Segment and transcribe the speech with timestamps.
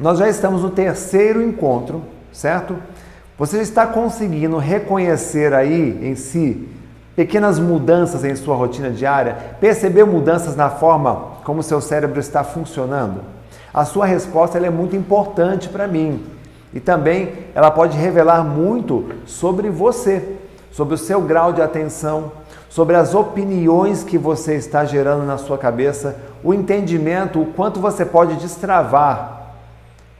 [0.00, 2.02] Nós já estamos no terceiro encontro,
[2.32, 2.74] certo?
[3.38, 6.66] Você está conseguindo reconhecer aí em si
[7.14, 9.36] pequenas mudanças em sua rotina diária?
[9.60, 13.20] Perceber mudanças na forma como seu cérebro está funcionando?
[13.74, 16.24] A sua resposta é muito importante para mim
[16.72, 20.36] e também ela pode revelar muito sobre você,
[20.72, 22.32] sobre o seu grau de atenção,
[22.70, 28.06] sobre as opiniões que você está gerando na sua cabeça, o entendimento, o quanto você
[28.06, 29.39] pode destravar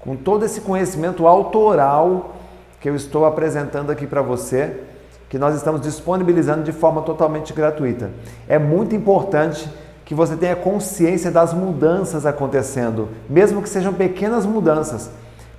[0.00, 2.36] com todo esse conhecimento autoral
[2.80, 4.80] que eu estou apresentando aqui para você,
[5.28, 8.10] que nós estamos disponibilizando de forma totalmente gratuita.
[8.48, 9.68] É muito importante
[10.04, 15.10] que você tenha consciência das mudanças acontecendo, mesmo que sejam pequenas mudanças.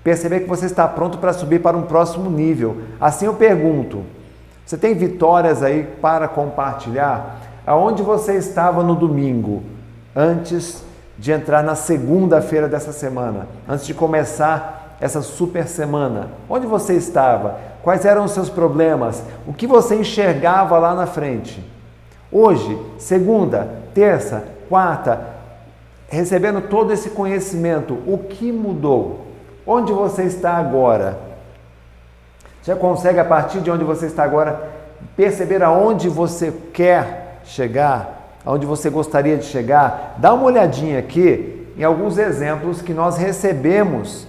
[0.03, 2.81] Perceber que você está pronto para subir para um próximo nível.
[2.99, 4.03] Assim eu pergunto:
[4.65, 7.39] você tem vitórias aí para compartilhar?
[7.65, 9.63] Aonde você estava no domingo,
[10.15, 10.83] antes
[11.21, 16.29] de entrar na segunda-feira dessa semana, antes de começar essa super semana?
[16.49, 17.59] Onde você estava?
[17.83, 19.21] Quais eram os seus problemas?
[19.45, 21.63] O que você enxergava lá na frente?
[22.31, 25.21] Hoje, segunda, terça, quarta,
[26.09, 29.27] recebendo todo esse conhecimento, o que mudou?
[29.65, 31.19] Onde você está agora?
[32.63, 34.71] Já consegue, a partir de onde você está agora,
[35.15, 40.15] perceber aonde você quer chegar, aonde você gostaria de chegar?
[40.17, 44.27] Dá uma olhadinha aqui em alguns exemplos que nós recebemos.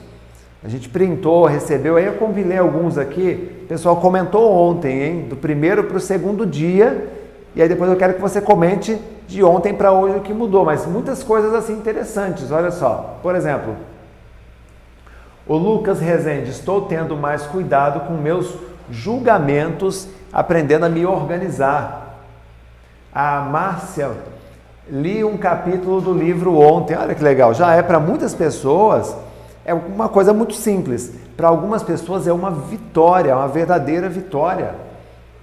[0.65, 3.63] A gente printou, recebeu, aí eu compilei alguns aqui.
[3.65, 5.27] O pessoal comentou ontem, hein?
[5.29, 7.09] Do primeiro para o segundo dia.
[7.55, 10.65] E aí depois eu quero que você comente de ontem para hoje o que mudou.
[10.65, 13.19] Mas muitas coisas assim interessantes, olha só.
[13.23, 13.75] Por exemplo,
[15.47, 18.55] o Lucas Rezende, estou tendo mais cuidado com meus
[18.89, 22.02] julgamentos, aprendendo a me organizar.
[23.15, 24.11] A Márcia,
[24.89, 29.15] li um capítulo do livro ontem, olha que legal, já é para muitas pessoas,
[29.65, 31.13] é uma coisa muito simples.
[31.37, 34.75] Para algumas pessoas é uma vitória, uma verdadeira vitória.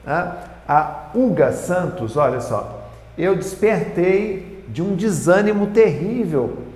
[0.05, 0.31] Né?
[0.67, 2.81] A Uga Santos, olha só,
[3.17, 6.69] eu despertei de um desânimo terrível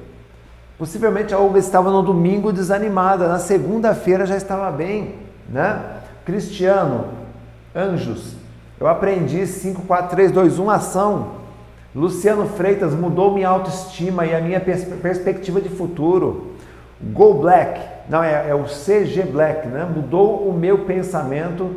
[0.78, 5.16] Possivelmente a Olga estava no domingo desanimada, na segunda-feira já estava bem,
[5.48, 5.82] né?
[6.26, 7.06] Cristiano,
[7.76, 8.36] anjos,
[8.84, 11.32] eu aprendi 5, 4, 3, 2, 1, ação.
[11.96, 16.54] Luciano Freitas mudou minha autoestima e a minha pers perspectiva de futuro.
[17.02, 17.80] Go Black,
[18.10, 19.86] não, é, é o CG Black, né?
[19.86, 21.76] Mudou o meu pensamento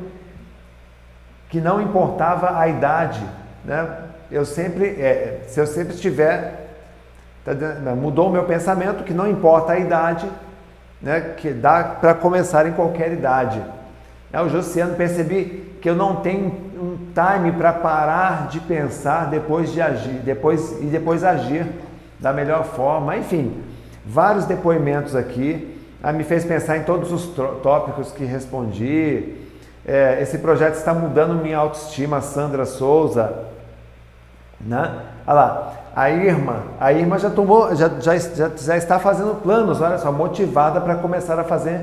[1.49, 3.23] que não importava a idade,
[3.65, 3.89] né?
[4.31, 6.67] Eu sempre, é, se eu sempre estiver
[7.47, 10.29] Tá mudou o meu pensamento que não importa a idade,
[11.01, 13.63] né, que dá para começar em qualquer idade.
[14.33, 19.73] É, o Josiano percebi que eu não tenho um time para parar de pensar depois
[19.73, 21.67] de agir, depois e depois agir
[22.21, 23.17] da melhor forma.
[23.17, 23.63] Enfim,
[24.05, 25.75] vários depoimentos aqui.
[26.03, 27.27] Ah, me fez pensar em todos os
[27.63, 29.35] tópicos que respondi.
[29.85, 33.47] É, esse projeto está mudando minha autoestima, Sandra Souza.
[34.61, 34.91] Né?
[35.27, 39.81] Olha lá, a Irma, a Irma já tomou, já, já, já, já está fazendo planos,
[39.81, 41.81] olha só, motivada para começar a fazer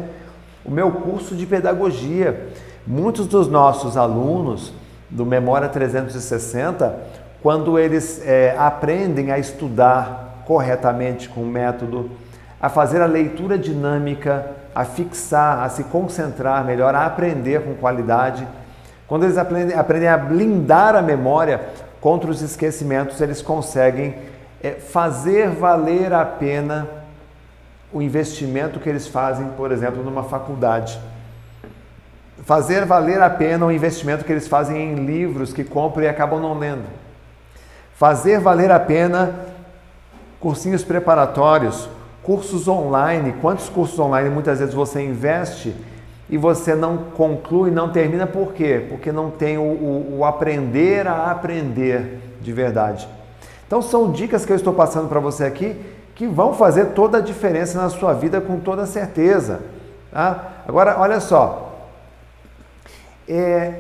[0.65, 2.49] o meu curso de pedagogia.
[2.85, 4.73] Muitos dos nossos alunos
[5.13, 6.95] do Memória 360,
[7.41, 12.09] quando eles é, aprendem a estudar corretamente com o método,
[12.59, 18.47] a fazer a leitura dinâmica, a fixar, a se concentrar melhor, a aprender com qualidade,
[19.07, 21.61] quando eles aprendem, aprendem a blindar a memória,
[22.01, 24.15] contra os esquecimentos, eles conseguem
[24.61, 26.85] é, fazer valer a pena
[27.93, 30.99] o investimento que eles fazem, por exemplo, numa faculdade.
[32.43, 36.41] Fazer valer a pena o investimento que eles fazem em livros que compram e acabam
[36.41, 36.83] não lendo.
[37.95, 39.33] Fazer valer a pena
[40.41, 41.89] cursinhos preparatórios,
[42.21, 43.33] cursos online.
[43.41, 45.73] Quantos cursos online muitas vezes você investe
[46.29, 48.87] e você não conclui, não termina, por quê?
[48.89, 53.07] Porque não tem o, o, o aprender a aprender de verdade.
[53.65, 55.79] Então são dicas que eu estou passando para você aqui
[56.13, 59.61] que vão fazer toda a diferença na sua vida com toda certeza.
[60.11, 60.63] Tá?
[60.67, 61.72] Agora, olha só,
[63.27, 63.73] é,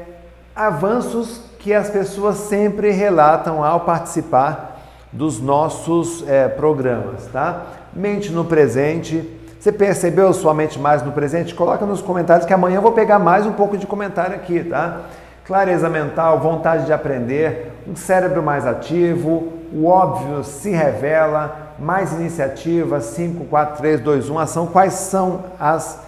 [0.55, 4.79] avanços que as pessoas sempre relatam ao participar
[5.11, 7.63] dos nossos é, programas, tá?
[7.93, 9.23] Mente no presente,
[9.59, 11.55] você percebeu sua mente mais no presente?
[11.55, 15.01] Coloca nos comentários que amanhã eu vou pegar mais um pouco de comentário aqui, tá?
[15.45, 22.99] Clareza mental, vontade de aprender, um cérebro mais ativo, o óbvio se revela, mais iniciativa,
[22.99, 24.67] 5, 4, 3, 2, 1, ação.
[24.67, 25.99] Quais são as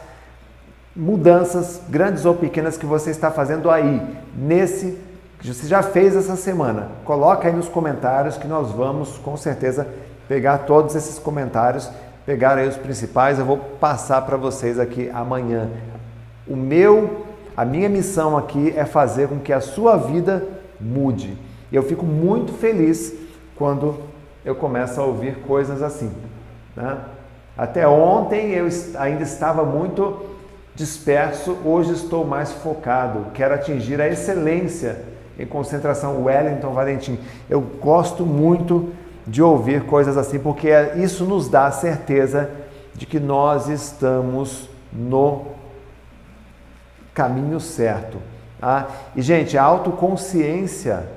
[0.96, 4.02] mudanças, grandes ou pequenas, que você está fazendo aí,
[4.36, 4.98] nesse
[5.40, 6.90] que você já fez essa semana?
[7.04, 9.88] Coloca aí nos comentários que nós vamos, com certeza,
[10.28, 11.92] pegar todos esses comentários
[12.26, 15.70] pegaram aí os principais, eu vou passar para vocês aqui amanhã.
[16.48, 17.26] O meu,
[17.56, 20.44] a minha missão aqui é fazer com que a sua vida
[20.80, 21.38] mude.
[21.72, 23.14] Eu fico muito feliz
[23.56, 23.96] quando
[24.44, 26.12] eu começo a ouvir coisas assim.
[26.76, 26.98] Né?
[27.58, 30.26] Até ontem eu ainda estava muito
[30.76, 35.04] disperso, hoje estou mais focado, quero atingir a excelência
[35.40, 36.24] em concentração.
[36.24, 37.18] Wellington Valentim,
[37.50, 38.94] eu gosto muito
[39.26, 42.50] de ouvir coisas assim, porque isso nos dá a certeza
[42.94, 45.46] de que nós estamos no
[47.14, 48.18] caminho certo.
[48.60, 48.88] Tá?
[49.16, 51.08] E, gente, a autoconsciência,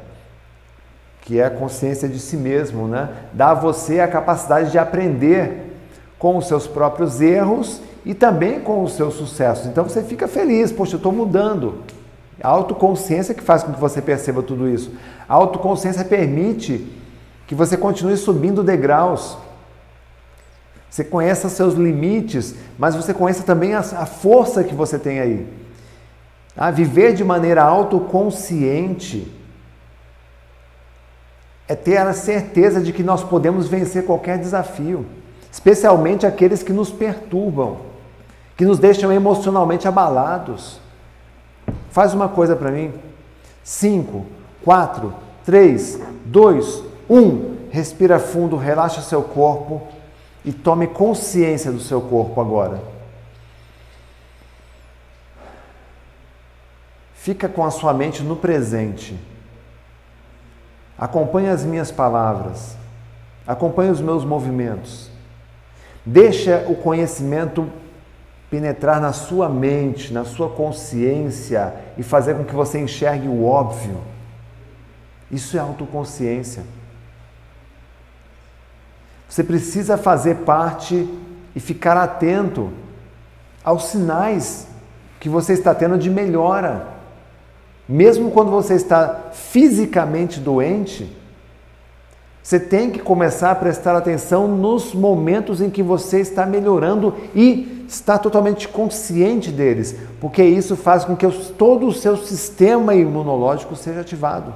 [1.21, 3.09] que é a consciência de si mesmo, né?
[3.33, 5.77] dá a você a capacidade de aprender
[6.19, 9.67] com os seus próprios erros e também com os seus sucessos.
[9.67, 11.83] Então você fica feliz, poxa, eu estou mudando.
[12.43, 14.91] A autoconsciência que faz com que você perceba tudo isso.
[15.29, 16.91] A autoconsciência permite
[17.47, 19.37] que você continue subindo degraus.
[20.89, 25.47] Você conheça seus limites, mas você conheça também a, a força que você tem aí.
[26.57, 29.31] A viver de maneira autoconsciente
[31.69, 35.05] é ter a certeza de que nós podemos vencer qualquer desafio,
[35.53, 37.87] especialmente aqueles que nos perturbam,
[38.59, 40.81] que nos deixam emocionalmente abalados.
[41.91, 42.93] Faz uma coisa para mim.
[43.63, 44.27] 5,
[44.65, 45.15] 4,
[45.45, 47.57] 3, 2, 1.
[47.71, 49.87] Respira fundo, relaxa seu corpo
[50.45, 52.83] e tome consciência do seu corpo agora.
[57.15, 59.17] Fica com a sua mente no presente.
[60.99, 62.77] Acompanhe as minhas palavras.
[63.47, 65.09] Acompanhe os meus movimentos.
[66.05, 67.71] Deixa o conhecimento
[68.51, 74.01] penetrar na sua mente, na sua consciência e fazer com que você enxergue o óbvio.
[75.31, 76.63] Isso é autoconsciência.
[79.29, 81.07] Você precisa fazer parte
[81.55, 82.73] e ficar atento
[83.63, 84.67] aos sinais
[85.21, 86.87] que você está tendo de melhora.
[87.87, 91.15] Mesmo quando você está fisicamente doente,
[92.49, 97.85] você tem que começar a prestar atenção nos momentos em que você está melhorando e
[97.87, 104.01] está totalmente consciente deles, porque isso faz com que todo o seu sistema imunológico seja
[104.01, 104.55] ativado.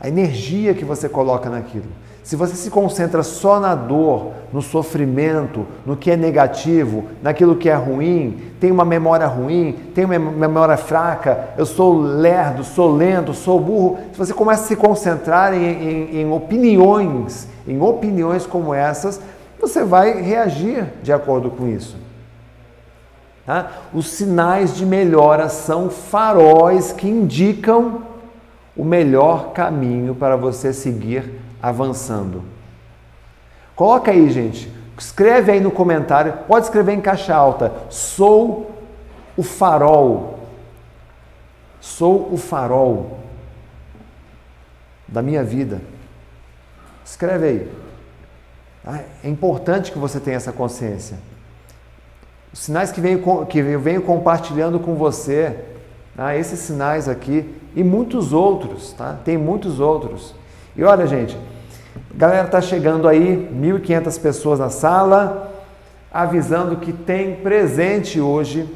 [0.00, 1.84] A energia que você coloca naquilo.
[2.26, 7.68] Se você se concentra só na dor, no sofrimento, no que é negativo, naquilo que
[7.68, 13.32] é ruim, tem uma memória ruim, tem uma memória fraca, eu sou lerdo, sou lento,
[13.32, 13.98] sou burro.
[14.10, 19.20] Se você começa a se concentrar em, em, em opiniões, em opiniões como essas,
[19.60, 21.96] você vai reagir de acordo com isso.
[23.46, 23.70] Tá?
[23.94, 28.02] Os sinais de melhora são faróis que indicam
[28.76, 31.35] o melhor caminho para você seguir
[31.68, 32.44] avançando.
[33.74, 34.72] Coloca aí, gente.
[34.96, 36.32] Escreve aí no comentário.
[36.46, 37.72] Pode escrever em caixa alta.
[37.90, 38.70] Sou
[39.36, 40.38] o farol.
[41.80, 43.18] Sou o farol
[45.08, 45.80] da minha vida.
[47.04, 47.72] Escreve aí.
[48.84, 51.18] Ah, é importante que você tenha essa consciência.
[52.52, 55.64] Os sinais que, venho, que eu venho compartilhando com você,
[56.16, 59.18] ah, esses sinais aqui e muitos outros, tá?
[59.24, 60.34] Tem muitos outros.
[60.76, 61.36] E olha, gente,
[62.14, 65.52] galera tá chegando aí, 1.500 pessoas na sala,
[66.12, 68.66] avisando que tem presente hoje.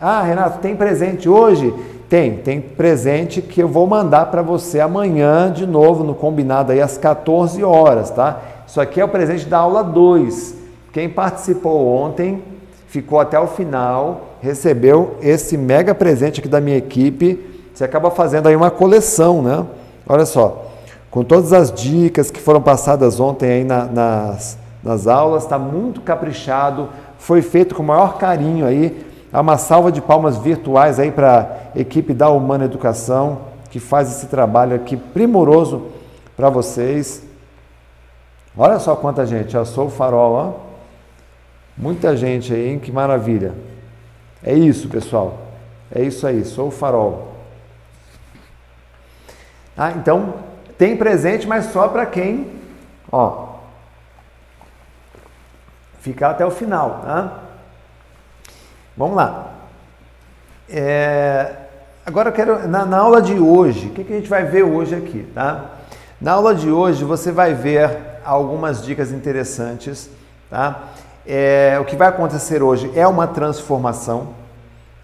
[0.00, 1.72] Ah, Renato, tem presente hoje?
[2.08, 6.80] Tem, tem presente que eu vou mandar para você amanhã de novo, no combinado aí
[6.80, 8.40] às 14 horas, tá?
[8.66, 10.56] Isso aqui é o presente da aula 2.
[10.92, 12.42] Quem participou ontem,
[12.88, 17.38] ficou até o final, recebeu esse mega presente aqui da minha equipe.
[17.72, 19.64] Você acaba fazendo aí uma coleção, né?
[20.06, 20.71] Olha só,
[21.12, 26.00] com todas as dicas que foram passadas ontem aí na, nas, nas aulas, está muito
[26.00, 26.88] caprichado,
[27.18, 29.06] foi feito com o maior carinho aí.
[29.30, 33.40] Há uma salva de palmas virtuais aí para a equipe da Humana Educação,
[33.70, 35.88] que faz esse trabalho aqui primoroso
[36.34, 37.22] para vocês.
[38.56, 40.52] Olha só quanta gente, sou o farol, ó.
[41.76, 42.78] Muita gente aí, hein?
[42.78, 43.52] que maravilha.
[44.42, 45.36] É isso, pessoal.
[45.94, 47.34] É isso aí, sou o farol.
[49.76, 50.51] Ah, então,
[50.82, 52.44] tem presente, mas só para quem,
[53.12, 53.50] ó,
[56.00, 57.38] ficar até o final, tá?
[58.96, 59.52] Vamos lá.
[60.68, 61.52] É,
[62.04, 64.64] agora eu quero, na, na, aula de hoje, o que, que a gente vai ver
[64.64, 65.66] hoje aqui, tá?
[66.20, 70.10] Na aula de hoje você vai ver algumas dicas interessantes,
[70.50, 70.88] tá?
[71.24, 74.30] É, o que vai acontecer hoje é uma transformação,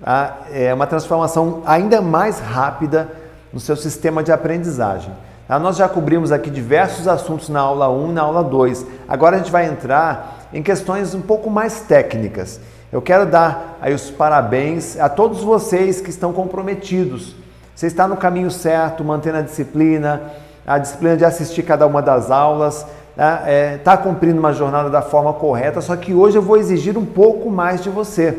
[0.02, 0.38] tá?
[0.50, 3.08] é uma transformação ainda mais rápida
[3.52, 5.27] no seu sistema de aprendizagem.
[5.48, 5.58] Tá?
[5.58, 8.84] Nós já cobrimos aqui diversos assuntos na aula 1 e na aula 2.
[9.08, 12.60] Agora a gente vai entrar em questões um pouco mais técnicas.
[12.92, 17.34] Eu quero dar aí os parabéns a todos vocês que estão comprometidos.
[17.74, 20.32] Você está no caminho certo, mantendo a disciplina,
[20.66, 25.00] a disciplina de assistir cada uma das aulas, está é, tá cumprindo uma jornada da
[25.00, 28.36] forma correta, só que hoje eu vou exigir um pouco mais de você.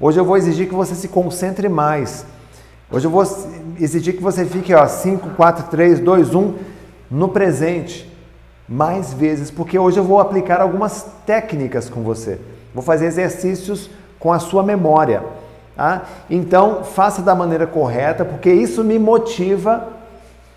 [0.00, 2.26] Hoje eu vou exigir que você se concentre mais.
[2.90, 3.24] Hoje eu vou
[3.80, 6.54] exigir que você fique ó, 5, 4, 3, 2, 1
[7.10, 8.10] no presente
[8.68, 12.40] mais vezes, porque hoje eu vou aplicar algumas técnicas com você.
[12.74, 15.22] Vou fazer exercícios com a sua memória.
[15.76, 16.02] Tá?
[16.30, 19.88] Então, faça da maneira correta, porque isso me motiva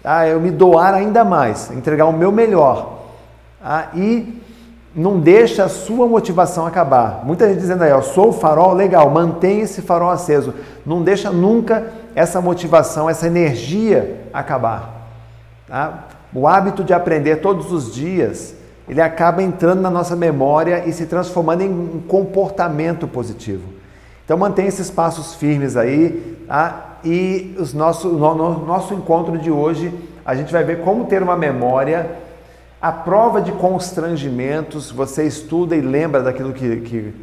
[0.03, 2.99] a eu me doar ainda mais, entregar o meu melhor.
[3.61, 3.89] Tá?
[3.93, 4.41] E
[4.95, 7.23] não deixa a sua motivação acabar.
[7.23, 10.53] Muita gente dizendo aí, eu sou o farol, legal, mantenha esse farol aceso.
[10.85, 15.07] Não deixa nunca essa motivação, essa energia acabar.
[15.67, 16.07] Tá?
[16.33, 18.55] O hábito de aprender todos os dias,
[18.89, 23.61] ele acaba entrando na nossa memória e se transformando em um comportamento positivo.
[24.25, 26.97] Então mantenha esses passos firmes aí, tá?
[27.05, 29.93] e os nosso, no, no nosso encontro de hoje
[30.25, 32.09] a gente vai ver como ter uma memória
[32.81, 37.13] a prova de constrangimentos, você estuda e lembra daquilo que, que,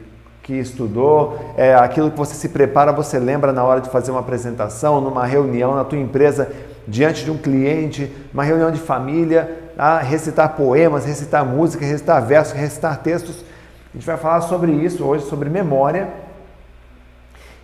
[0.44, 4.20] que estudou, é, aquilo que você se prepara, você lembra na hora de fazer uma
[4.20, 6.52] apresentação, numa reunião na tua empresa,
[6.86, 12.52] diante de um cliente, uma reunião de família, a recitar poemas, recitar música, recitar versos,
[12.52, 13.36] recitar textos.
[13.90, 16.10] A gente vai falar sobre isso hoje, sobre memória.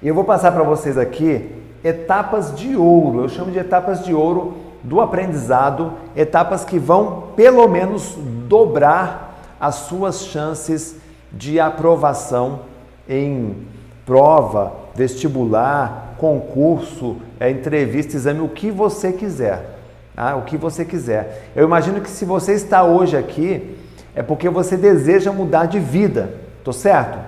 [0.01, 4.15] E eu vou passar para vocês aqui etapas de ouro, eu chamo de etapas de
[4.15, 8.17] ouro do aprendizado, etapas que vão pelo menos
[8.49, 10.97] dobrar as suas chances
[11.33, 12.61] de aprovação
[13.09, 13.67] em
[14.05, 19.79] prova, vestibular, concurso, é, entrevista, exame, o que você quiser.
[20.15, 20.37] Tá?
[20.37, 21.51] O que você quiser.
[21.55, 23.77] Eu imagino que se você está hoje aqui,
[24.15, 26.35] é porque você deseja mudar de vida,
[26.65, 27.19] tô certo?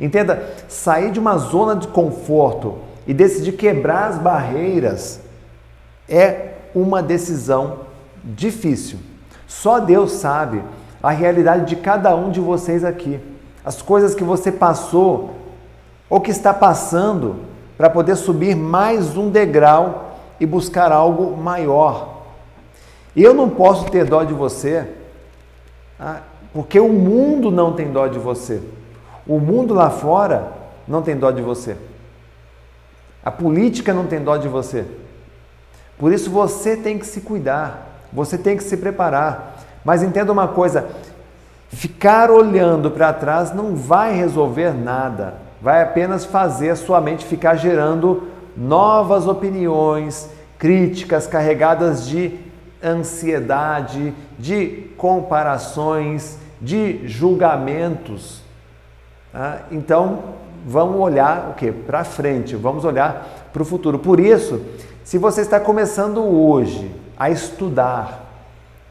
[0.00, 5.20] Entenda, sair de uma zona de conforto e decidir quebrar as barreiras
[6.08, 7.80] é uma decisão
[8.24, 8.98] difícil.
[9.46, 10.62] Só Deus sabe
[11.02, 13.20] a realidade de cada um de vocês aqui,
[13.64, 15.30] as coisas que você passou
[16.10, 17.36] ou que está passando
[17.76, 22.22] para poder subir mais um degrau e buscar algo maior.
[23.14, 24.88] E eu não posso ter dó de você,
[25.98, 26.20] ah,
[26.52, 28.60] porque o mundo não tem dó de você.
[29.26, 30.52] O mundo lá fora
[30.86, 31.76] não tem dó de você.
[33.24, 34.84] A política não tem dó de você.
[35.98, 39.62] Por isso você tem que se cuidar, você tem que se preparar.
[39.84, 40.88] Mas entenda uma coisa:
[41.72, 47.56] ficar olhando para trás não vai resolver nada, vai apenas fazer a sua mente ficar
[47.56, 52.38] gerando novas opiniões, críticas carregadas de
[52.84, 58.42] ansiedade, de comparações, de julgamentos.
[59.32, 59.62] Tá?
[59.70, 60.18] Então,
[60.66, 61.72] vamos olhar o que?
[61.72, 63.98] Para frente, vamos olhar para o futuro.
[63.98, 64.60] Por isso,
[65.04, 68.21] se você está começando hoje a estudar,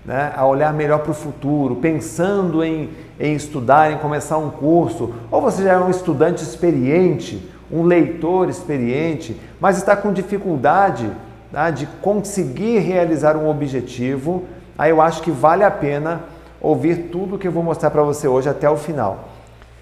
[0.05, 2.89] né, a olhar melhor para o futuro, pensando em,
[3.20, 8.50] em estudar, em começar um curso, ou você já é um estudante experiente, um leitor
[8.50, 11.10] experiente, mas está com dificuldade
[11.51, 14.43] tá, de conseguir realizar um objetivo,
[14.77, 16.22] aí eu acho que vale a pena
[16.60, 19.29] ouvir tudo que eu vou mostrar para você hoje até o final.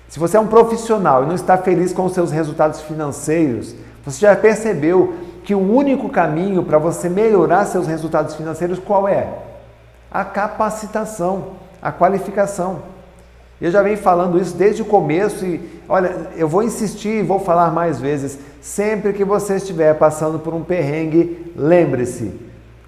[0.08, 4.22] Se você é um profissional e não está feliz com os seus resultados financeiros, você
[4.22, 9.28] já percebeu que o único caminho para você melhorar seus resultados financeiros qual é?
[10.12, 12.82] A capacitação, a qualificação.
[13.62, 17.40] Eu já venho falando isso desde o começo e olha, eu vou insistir e vou
[17.40, 18.40] falar mais vezes.
[18.62, 22.34] Sempre que você estiver passando por um perrengue, lembre-se: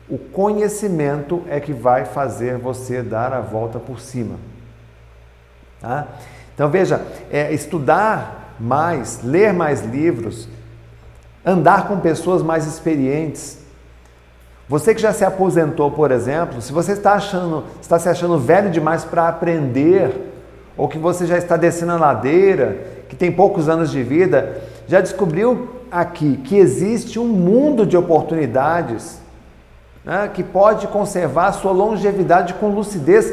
[0.09, 4.35] o conhecimento é que vai fazer você dar a volta por cima.
[5.81, 6.07] Tá?
[6.53, 7.01] Então veja,
[7.31, 10.47] é, estudar mais, ler mais livros,
[11.45, 13.60] andar com pessoas mais experientes.
[14.71, 18.71] Você que já se aposentou, por exemplo, se você está achando, está se achando velho
[18.71, 20.31] demais para aprender,
[20.77, 22.77] ou que você já está descendo a ladeira,
[23.09, 29.19] que tem poucos anos de vida, já descobriu aqui que existe um mundo de oportunidades
[30.05, 33.29] né, que pode conservar sua longevidade com lucidez,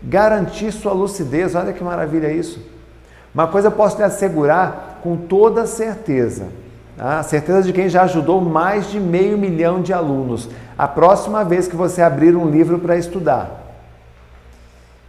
[0.00, 1.56] garantir sua lucidez.
[1.56, 2.64] Olha que maravilha isso.
[3.34, 6.46] Uma coisa eu posso lhe assegurar com toda certeza
[6.98, 10.48] a certeza de quem já ajudou mais de meio milhão de alunos.
[10.76, 13.62] A próxima vez que você abrir um livro para estudar,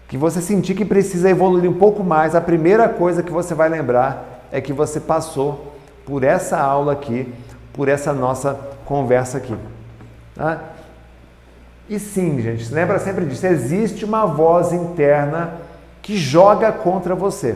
[0.08, 3.70] que você sentir que precisa evoluir um pouco mais, a primeira coisa que você vai
[3.70, 7.32] lembrar é que você passou por essa aula aqui,
[7.74, 9.56] por essa nossa conversa aqui.
[10.36, 10.60] Tá?
[11.90, 15.54] E sim, gente, lembra sempre disso, existe uma voz interna
[16.02, 17.56] que joga contra você.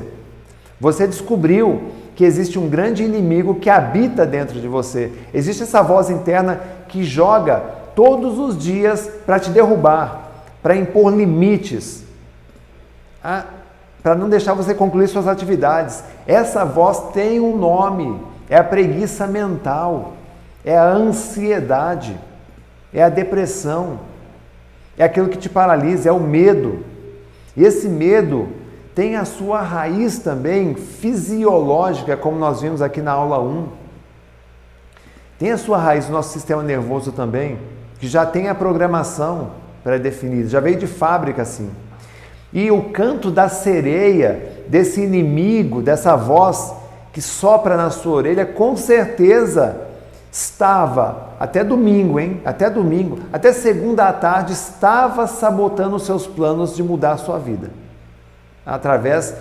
[0.80, 5.12] Você descobriu que existe um grande inimigo que habita dentro de você.
[5.34, 7.62] Existe essa voz interna que joga
[7.96, 10.30] todos os dias para te derrubar,
[10.62, 12.04] para impor limites,
[14.02, 16.04] para não deixar você concluir suas atividades.
[16.28, 20.14] Essa voz tem um nome, é a preguiça mental,
[20.64, 22.18] é a ansiedade,
[22.94, 24.00] é a depressão,
[24.98, 26.84] é aquilo que te paralisa, é o medo.
[27.58, 28.50] E esse medo
[28.96, 33.68] tem a sua raiz também fisiológica, como nós vimos aqui na aula 1.
[35.40, 37.58] Tem a sua raiz no nosso sistema nervoso também,
[38.00, 39.52] que já tem a programação
[39.84, 41.72] pré-definida, já veio de fábrica assim.
[42.54, 46.74] E o canto da sereia, desse inimigo, dessa voz
[47.12, 49.76] que sopra na sua orelha, com certeza
[50.32, 52.42] estava até domingo, hein?
[52.46, 57.40] Até domingo, até segunda à tarde, estava sabotando os seus planos de mudar a sua
[57.40, 57.83] vida
[58.66, 59.36] através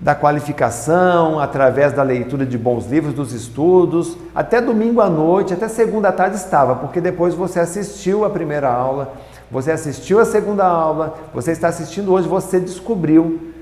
[0.00, 5.66] da qualificação, através da leitura de bons livros, dos estudos, até domingo à noite, até
[5.66, 9.12] segunda tarde estava, porque depois você assistiu a primeira aula,
[9.50, 13.52] você assistiu a segunda aula, você está assistindo hoje, você descobriu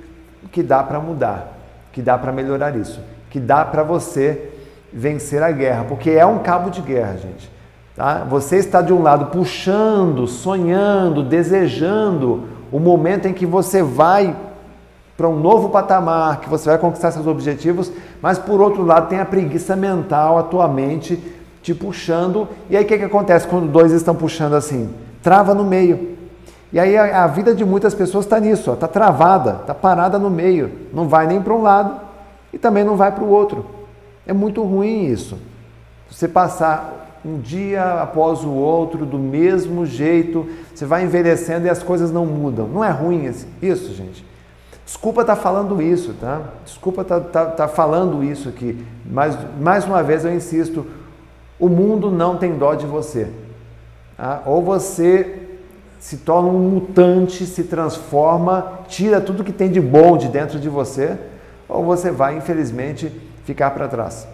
[0.53, 1.57] que dá para mudar,
[1.91, 3.01] que dá para melhorar isso,
[3.31, 4.53] que dá para você
[4.93, 7.51] vencer a guerra, porque é um cabo de guerra, gente.
[7.95, 8.27] Tá?
[8.29, 14.37] Você está de um lado puxando, sonhando, desejando o momento em que você vai
[15.17, 19.19] para um novo patamar, que você vai conquistar seus objetivos, mas por outro lado tem
[19.19, 21.23] a preguiça mental, a tua mente
[21.63, 22.47] te puxando.
[22.69, 24.91] E aí o que, que acontece quando dois estão puxando assim?
[25.23, 26.17] Trava no meio.
[26.73, 30.29] E aí a, a vida de muitas pessoas está nisso, está travada, está parada no
[30.29, 32.01] meio, não vai nem para um lado
[32.53, 33.65] e também não vai para o outro.
[34.27, 35.39] É muito ruim isso.
[36.11, 41.83] Você passar um dia após o outro do mesmo jeito, você vai envelhecendo e as
[41.83, 42.69] coisas não mudam.
[42.69, 43.33] Não é ruim
[43.63, 44.25] isso, gente.
[44.87, 46.43] Desculpa estar tá falando isso, tá?
[46.65, 48.87] Desculpa estar tá, tá, tá falando isso aqui.
[49.05, 50.87] Mas, mais uma vez eu insisto,
[51.59, 53.29] o mundo não tem dó de você.
[54.17, 54.43] Tá?
[54.47, 55.43] Ou você
[55.99, 60.69] se torna um mutante, se transforma, tira tudo que tem de bom de dentro de
[60.69, 61.19] você,
[61.69, 63.11] ou você vai, infelizmente,
[63.45, 64.29] ficar para trás.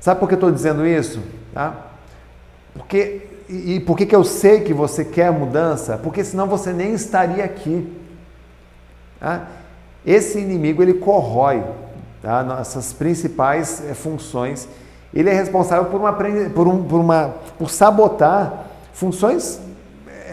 [0.00, 1.20] Sabe por que eu estou dizendo isso?
[1.54, 1.72] Tá?
[2.74, 5.96] Porque, e, por que, que eu sei que você quer mudança?
[5.96, 7.96] Porque senão você nem estaria aqui.
[9.20, 9.46] Tá?
[10.08, 11.62] Esse inimigo ele corrói
[12.22, 12.42] tá?
[12.42, 14.66] nossas principais é, funções.
[15.12, 19.60] Ele é responsável por, uma, por, um, por, uma, por sabotar funções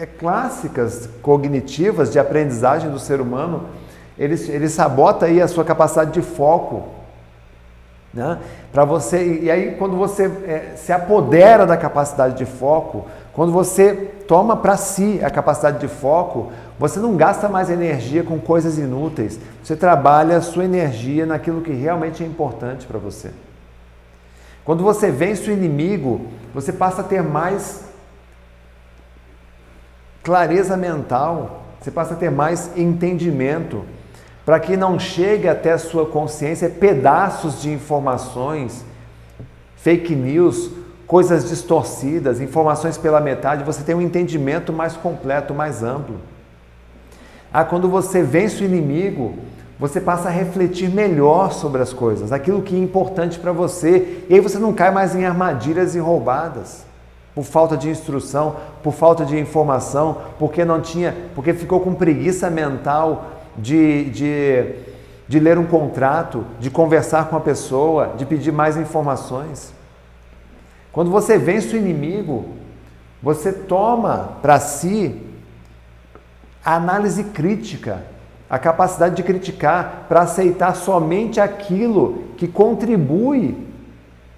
[0.00, 3.64] é, clássicas cognitivas de aprendizagem do ser humano.
[4.18, 6.84] Ele, ele sabota aí a sua capacidade de foco.
[8.14, 8.38] Né?
[8.72, 13.04] Para você e aí quando você é, se apodera da capacidade de foco,
[13.36, 13.92] quando você
[14.26, 19.38] toma para si a capacidade de foco, você não gasta mais energia com coisas inúteis.
[19.62, 23.30] Você trabalha a sua energia naquilo que realmente é importante para você.
[24.64, 26.22] Quando você vence o inimigo,
[26.54, 27.84] você passa a ter mais
[30.24, 33.84] clareza mental, você passa a ter mais entendimento,
[34.46, 38.82] para que não chegue até a sua consciência pedaços de informações,
[39.76, 40.70] fake news,
[41.06, 46.16] coisas distorcidas, informações pela metade, você tem um entendimento mais completo, mais amplo.
[47.52, 49.34] Ah, quando você vence o inimigo,
[49.78, 54.34] você passa a refletir melhor sobre as coisas, aquilo que é importante para você, e
[54.34, 56.84] aí você não cai mais em armadilhas e roubadas.
[57.34, 62.48] Por falta de instrução, por falta de informação, porque não tinha, porque ficou com preguiça
[62.48, 63.26] mental
[63.58, 64.74] de, de,
[65.28, 69.75] de ler um contrato, de conversar com a pessoa, de pedir mais informações.
[70.96, 72.46] Quando você vence o inimigo,
[73.22, 75.22] você toma para si
[76.64, 78.02] a análise crítica,
[78.48, 83.68] a capacidade de criticar para aceitar somente aquilo que contribui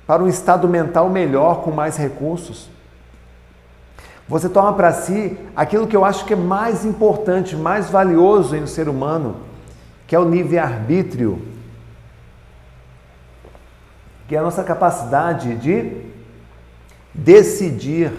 [0.05, 2.69] para um estado mental melhor, com mais recursos.
[4.27, 8.65] Você toma para si aquilo que eu acho que é mais importante, mais valioso em
[8.65, 9.37] um ser humano,
[10.09, 11.41] que é o livre-arbítrio,
[14.27, 16.08] que é a nossa capacidade de
[17.19, 18.13] decidir,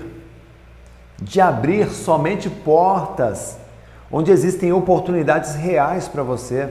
[1.22, 3.58] de abrir somente portas
[4.12, 6.70] onde existem oportunidades reais para você.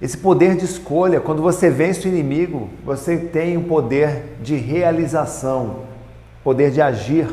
[0.00, 5.84] Esse poder de escolha, quando você vence o inimigo, você tem o poder de realização,
[6.44, 7.28] poder de agir,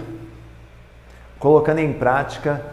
[1.38, 2.66] colocando em prática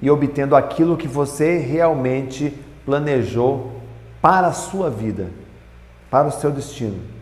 [0.00, 3.72] e obtendo aquilo que você realmente planejou
[4.20, 5.28] para a sua vida,
[6.10, 7.21] para o seu destino.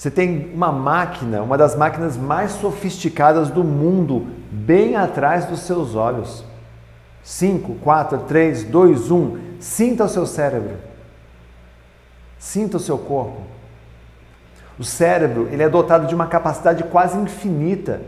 [0.00, 5.94] Você tem uma máquina, uma das máquinas mais sofisticadas do mundo, bem atrás dos seus
[5.94, 6.42] olhos.
[7.22, 9.38] 5, 4, 3, 2, 1.
[9.60, 10.78] Sinta o seu cérebro.
[12.38, 13.42] Sinta o seu corpo.
[14.78, 18.00] O cérebro ele é dotado de uma capacidade quase infinita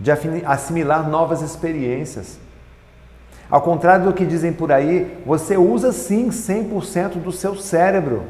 [0.00, 0.10] de
[0.44, 2.36] assimilar novas experiências.
[3.48, 8.24] Ao contrário do que dizem por aí, você usa sim 100% do seu cérebro.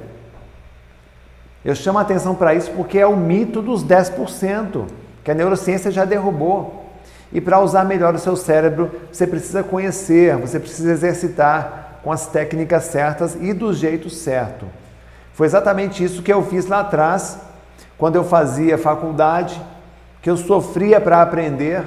[1.65, 4.87] Eu chamo a atenção para isso porque é o mito dos 10%,
[5.23, 6.83] que a neurociência já derrubou.
[7.33, 12.27] E para usar melhor o seu cérebro, você precisa conhecer, você precisa exercitar com as
[12.27, 14.67] técnicas certas e do jeito certo.
[15.33, 17.39] Foi exatamente isso que eu fiz lá atrás,
[17.97, 19.61] quando eu fazia faculdade,
[20.21, 21.85] que eu sofria para aprender.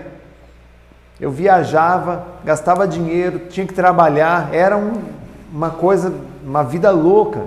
[1.20, 5.02] Eu viajava, gastava dinheiro, tinha que trabalhar, era um,
[5.52, 7.42] uma coisa, uma vida louca.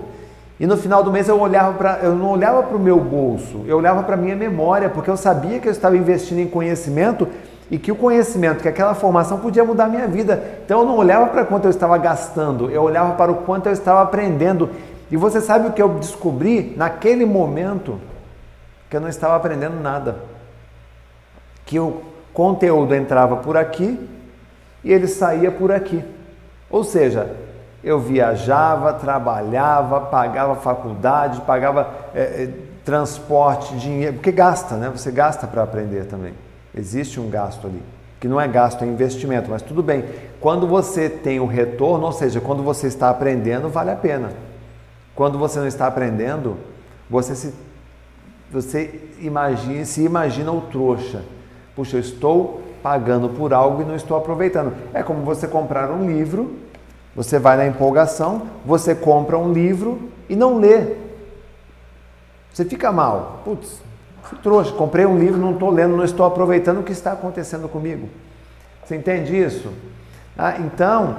[0.60, 3.64] E no final do mês eu olhava para, eu não olhava para o meu bolso,
[3.66, 7.28] eu olhava para a minha memória, porque eu sabia que eu estava investindo em conhecimento
[7.70, 10.42] e que o conhecimento, que aquela formação podia mudar a minha vida.
[10.64, 13.72] Então eu não olhava para quanto eu estava gastando, eu olhava para o quanto eu
[13.72, 14.70] estava aprendendo.
[15.10, 18.00] E você sabe o que eu descobri naquele momento?
[18.90, 20.16] Que eu não estava aprendendo nada.
[21.64, 24.08] Que o conteúdo entrava por aqui
[24.82, 26.04] e ele saía por aqui.
[26.70, 27.30] Ou seja,
[27.88, 32.50] eu viajava, trabalhava, pagava faculdade, pagava é,
[32.84, 34.90] transporte, dinheiro, porque gasta, né?
[34.94, 36.34] Você gasta para aprender também.
[36.74, 37.82] Existe um gasto ali,
[38.20, 40.04] que não é gasto, é investimento, mas tudo bem.
[40.38, 44.32] Quando você tem o retorno, ou seja, quando você está aprendendo, vale a pena.
[45.14, 46.58] Quando você não está aprendendo,
[47.08, 47.54] você se
[48.50, 51.22] você imagina, se imagina o trouxa.
[51.74, 54.74] Puxa, eu estou pagando por algo e não estou aproveitando.
[54.92, 56.57] É como você comprar um livro
[57.18, 60.94] você vai na empolgação, você compra um livro e não lê.
[62.54, 63.42] Você fica mal.
[63.44, 63.82] Putz,
[64.22, 67.68] fui trouxa, comprei um livro, não estou lendo, não estou aproveitando o que está acontecendo
[67.68, 68.08] comigo.
[68.84, 69.68] Você entende isso?
[70.38, 71.16] Ah, então,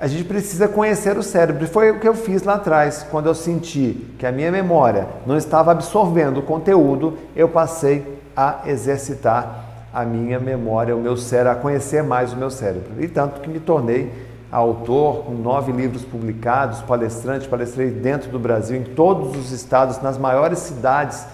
[0.00, 1.68] a gente precisa conhecer o cérebro.
[1.68, 5.36] Foi o que eu fiz lá atrás, quando eu senti que a minha memória não
[5.36, 11.56] estava absorvendo o conteúdo, eu passei a exercitar a minha memória, o meu cérebro, a
[11.56, 12.94] conhecer mais o meu cérebro.
[12.98, 14.10] E tanto que me tornei
[14.50, 20.16] autor, com nove livros publicados, palestrante, palestrei dentro do Brasil, em todos os estados, nas
[20.16, 21.26] maiores cidades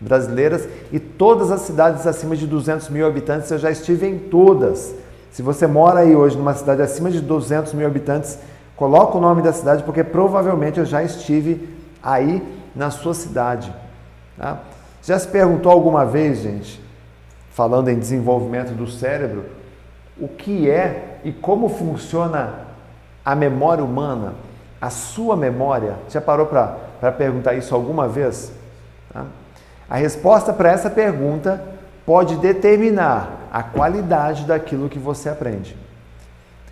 [0.00, 4.94] brasileiras e todas as cidades acima de 200 mil habitantes, eu já estive em todas.
[5.30, 8.38] Se você mora aí hoje numa cidade acima de 200 mil habitantes,
[8.76, 11.68] coloca o nome da cidade, porque provavelmente eu já estive
[12.02, 12.42] aí
[12.74, 13.72] na sua cidade.
[14.36, 14.60] Tá?
[15.02, 16.80] Já se perguntou alguma vez, gente,
[17.50, 19.46] falando em desenvolvimento do cérebro,
[20.20, 22.66] o que é e como funciona
[23.24, 24.34] a memória humana,
[24.80, 28.52] a sua memória, já parou para perguntar isso alguma vez?
[29.12, 29.24] Tá?
[29.88, 31.62] A resposta para essa pergunta
[32.06, 35.76] pode determinar a qualidade daquilo que você aprende.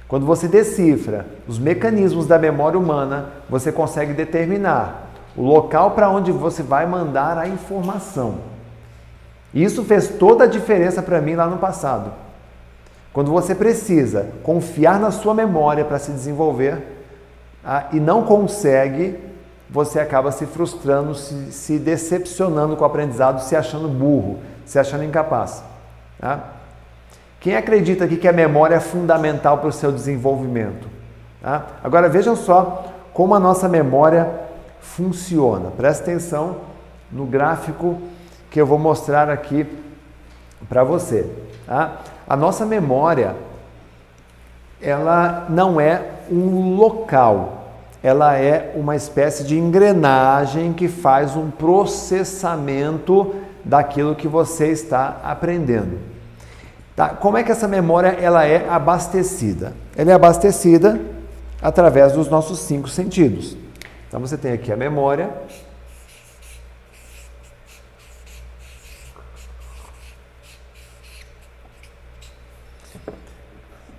[0.09, 6.31] Quando você decifra os mecanismos da memória humana, você consegue determinar o local para onde
[6.31, 8.39] você vai mandar a informação.
[9.53, 12.13] Isso fez toda a diferença para mim lá no passado.
[13.17, 16.83] Quando você precisa confiar na sua memória para se desenvolver
[17.65, 19.19] ah, e não consegue,
[19.71, 25.03] você acaba se frustrando, se, se, decepcionando com o aprendizado, se achando burro, se achando
[25.03, 25.65] incapaz.
[26.19, 26.41] Tá?
[27.41, 30.87] Quem acredita aqui que a memória é fundamental para o seu desenvolvimento?
[31.41, 31.69] Tá?
[31.83, 34.29] Agora vejam só como a nossa memória
[34.79, 35.71] funciona.
[35.71, 36.59] Presta atenção
[37.11, 37.97] no gráfico
[38.51, 39.67] que eu vou mostrar aqui
[40.69, 41.27] para você.
[41.67, 42.03] Tá?
[42.29, 43.37] A nossa memória,
[44.81, 47.69] ela não é um local,
[48.03, 53.35] ela é uma espécie de engrenagem que faz um processamento
[53.65, 55.99] daquilo que você está aprendendo.
[56.95, 57.11] Tá?
[57.11, 59.75] Como é que essa memória ela é abastecida?
[59.97, 61.01] Ela é abastecida
[61.61, 63.57] através dos nossos cinco sentidos.
[64.09, 65.31] Então você tem aqui a memória,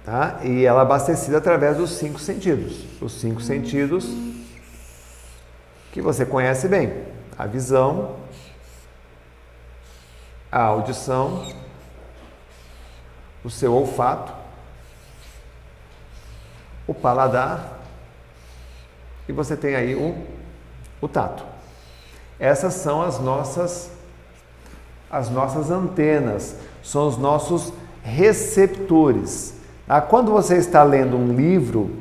[0.07, 0.39] Tá?
[0.41, 2.85] E ela é abastecida através dos cinco sentidos.
[3.01, 4.07] Os cinco sentidos
[5.91, 7.03] que você conhece bem:
[7.37, 8.15] a visão,
[10.49, 11.45] a audição,
[13.43, 14.31] o seu olfato,
[16.87, 17.77] o paladar
[19.27, 20.25] e você tem aí o,
[21.01, 21.43] o tato.
[22.39, 23.91] Essas são as nossas
[25.11, 29.56] as nossas antenas, são os nossos receptores.
[29.87, 31.95] Ah, quando você está lendo um livro,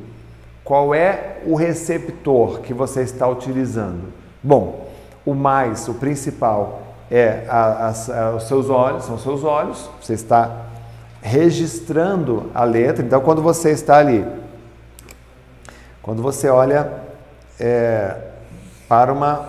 [0.64, 4.12] qual é o receptor que você está utilizando?
[4.42, 4.88] Bom,
[5.24, 10.66] o mais, o principal, é a, a, os seus olhos, são seus olhos, você está
[11.22, 13.04] registrando a letra.
[13.04, 14.26] Então, quando você está ali,
[16.02, 16.92] quando você olha
[17.60, 18.16] é,
[18.88, 19.48] para uma,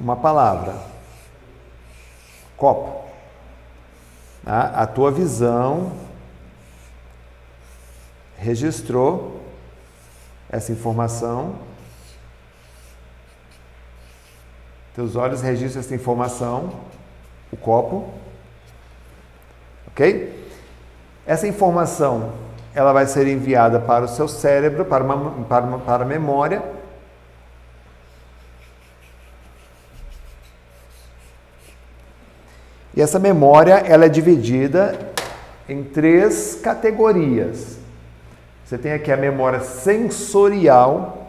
[0.00, 0.74] uma palavra,
[2.56, 3.04] copo,
[4.44, 5.92] a, a tua visão
[8.46, 9.42] registrou
[10.48, 11.56] essa informação
[14.96, 16.72] Teus olhos registram essa informação,
[17.52, 18.08] o copo,
[19.88, 20.48] ok?
[21.26, 22.32] Essa informação
[22.74, 26.62] ela vai ser enviada para o seu cérebro, para, uma, para, uma, para a memória.
[32.94, 35.12] E essa memória ela é dividida
[35.68, 37.85] em três categorias.
[38.66, 41.28] Você tem aqui a memória sensorial,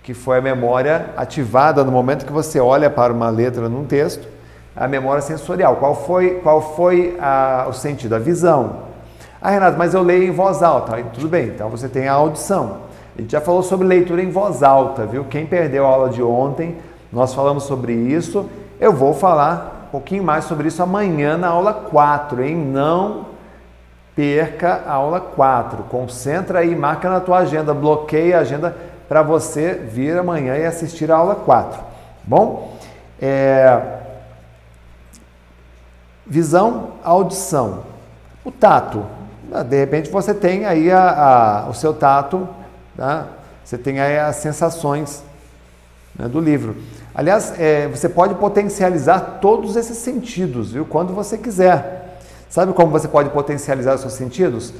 [0.00, 4.28] que foi a memória ativada no momento que você olha para uma letra num texto,
[4.76, 5.74] a memória sensorial.
[5.74, 8.14] Qual foi, qual foi a, o sentido?
[8.14, 8.76] A visão.
[9.42, 11.02] Ah, Renato, mas eu leio em voz alta.
[11.12, 12.82] Tudo bem, então você tem a audição.
[13.16, 15.24] A gente já falou sobre leitura em voz alta, viu?
[15.24, 16.76] Quem perdeu a aula de ontem,
[17.12, 18.48] nós falamos sobre isso.
[18.78, 22.54] Eu vou falar um pouquinho mais sobre isso amanhã na aula 4, hein?
[22.54, 23.27] Não
[24.18, 25.84] perca a aula 4.
[25.84, 28.76] Concentra aí, marca na tua agenda, bloqueia a agenda
[29.08, 31.80] para você vir amanhã e assistir a aula 4.
[32.24, 32.76] Bom?
[33.22, 33.80] É...
[36.26, 37.84] Visão, audição.
[38.44, 39.06] O tato.
[39.52, 42.48] Ah, de repente você tem aí a, a, o seu tato,
[42.96, 43.24] tá?
[43.64, 45.22] você tem aí as sensações
[46.18, 46.74] né, do livro.
[47.14, 50.84] Aliás, é, você pode potencializar todos esses sentidos, viu?
[50.84, 52.07] Quando você quiser.
[52.48, 54.72] Sabe como você pode potencializar os seus sentidos?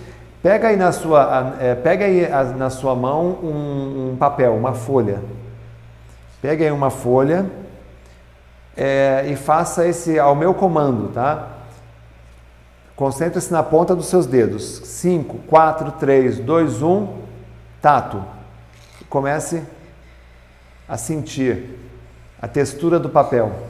[0.42, 5.20] Pega aí na sua, é, pega aí na sua mão um, um, papel, uma folha.
[6.40, 7.46] Pega aí uma folha
[8.76, 11.48] é, e faça esse ao meu comando, tá?
[12.94, 14.80] Concentre-se na ponta dos seus dedos.
[14.84, 17.08] 5, 4, 3, 2, 1,
[17.82, 18.24] tato.
[19.08, 19.62] Comece
[20.88, 21.78] a sentir
[22.40, 23.67] a textura do papel.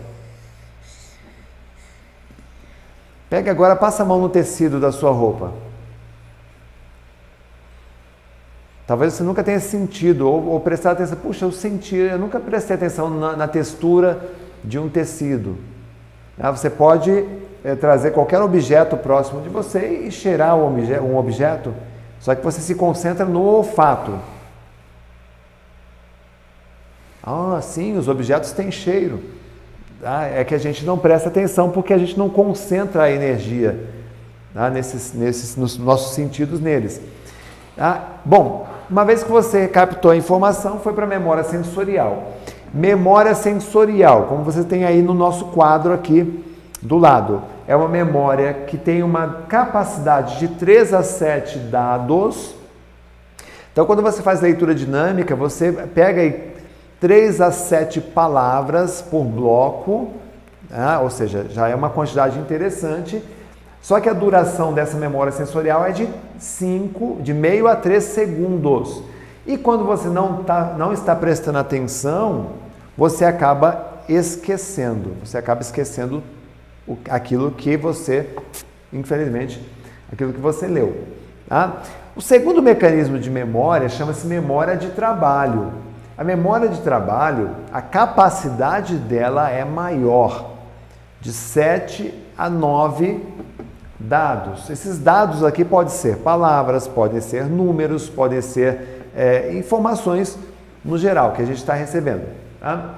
[3.28, 5.52] Pega agora, passa a mão no tecido da sua roupa.
[8.86, 11.18] Talvez você nunca tenha sentido ou, ou prestado atenção.
[11.18, 14.30] Puxa, eu senti, eu nunca prestei atenção na, na textura
[14.64, 15.58] de um tecido.
[16.40, 17.10] Ah, você pode
[17.62, 21.74] é, trazer qualquer objeto próximo de você e cheirar um, obje um objeto,
[22.18, 24.18] só que você se concentra no olfato.
[27.22, 29.22] Ah, sim, os objetos têm cheiro.
[30.02, 33.84] Ah, é que a gente não presta atenção porque a gente não concentra a energia
[34.54, 37.00] ah, nesses, nesses, nos nossos sentidos neles.
[37.76, 42.34] Ah, bom, uma vez que você captou a informação, foi para a memória sensorial.
[42.72, 46.44] Memória sensorial, como você tem aí no nosso quadro aqui
[46.80, 52.54] do lado, é uma memória que tem uma capacidade de 3 a 7 dados.
[53.72, 56.57] Então, quando você faz leitura dinâmica, você pega aí
[57.00, 60.08] 3 a 7 palavras por bloco,
[60.68, 60.98] né?
[60.98, 63.22] ou seja, já é uma quantidade interessante
[63.80, 66.08] só que a duração dessa memória sensorial é de
[66.38, 69.02] 5, de meio a 3 segundos.
[69.46, 72.50] E quando você não, tá, não está prestando atenção,
[72.96, 75.14] você acaba esquecendo.
[75.24, 76.22] Você acaba esquecendo
[76.86, 78.28] o, aquilo que você,
[78.92, 79.58] infelizmente,
[80.12, 81.04] aquilo que você leu.
[81.48, 81.82] Tá?
[82.14, 85.72] O segundo mecanismo de memória chama-se memória de trabalho.
[86.18, 90.50] A memória de trabalho, a capacidade dela é maior,
[91.20, 93.24] de 7 a 9
[94.00, 94.68] dados.
[94.68, 100.36] Esses dados aqui podem ser palavras, podem ser números, podem ser é, informações
[100.84, 102.26] no geral que a gente está recebendo.
[102.60, 102.96] Tá?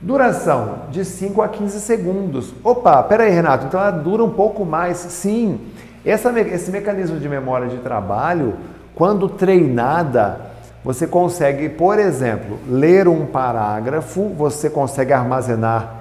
[0.00, 2.54] Duração de 5 a 15 segundos.
[2.62, 4.98] Opa, peraí, Renato, então ela dura um pouco mais.
[4.98, 5.60] Sim,
[6.04, 8.54] essa, esse mecanismo de memória de trabalho,
[8.94, 10.48] quando treinada,
[10.84, 15.94] você consegue, por exemplo, ler um parágrafo, você consegue armazenar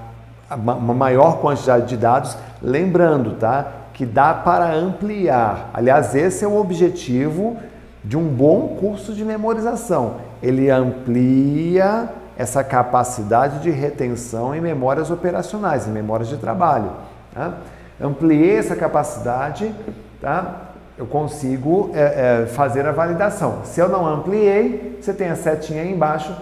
[0.50, 3.68] uma maior quantidade de dados, lembrando, tá?
[3.98, 5.72] que dá para ampliar.
[5.74, 7.58] Aliás, esse é o objetivo
[8.04, 10.18] de um bom curso de memorização.
[10.42, 16.92] Ele amplia essa capacidade de retenção em memórias operacionais, em memórias de trabalho.
[17.34, 17.56] Tá?
[18.00, 19.74] Ampliei essa capacidade,
[20.22, 20.67] tá?
[20.98, 23.62] Eu consigo é, é, fazer a validação.
[23.64, 26.36] Se eu não ampliei, você tem a setinha aí embaixo,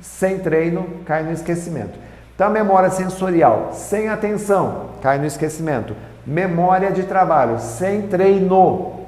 [0.00, 1.98] sem treino, cai no esquecimento.
[2.34, 5.94] Então, memória sensorial, sem atenção, cai no esquecimento.
[6.26, 9.00] Memória de trabalho sem treino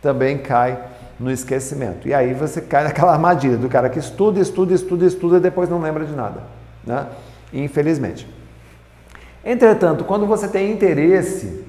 [0.00, 0.78] também cai
[1.18, 2.08] no esquecimento.
[2.08, 5.68] E aí você cai naquela armadilha do cara que estuda, estuda, estuda, estuda e depois
[5.68, 6.40] não lembra de nada.
[6.86, 7.06] Né?
[7.52, 8.26] Infelizmente.
[9.44, 11.63] Entretanto, quando você tem interesse,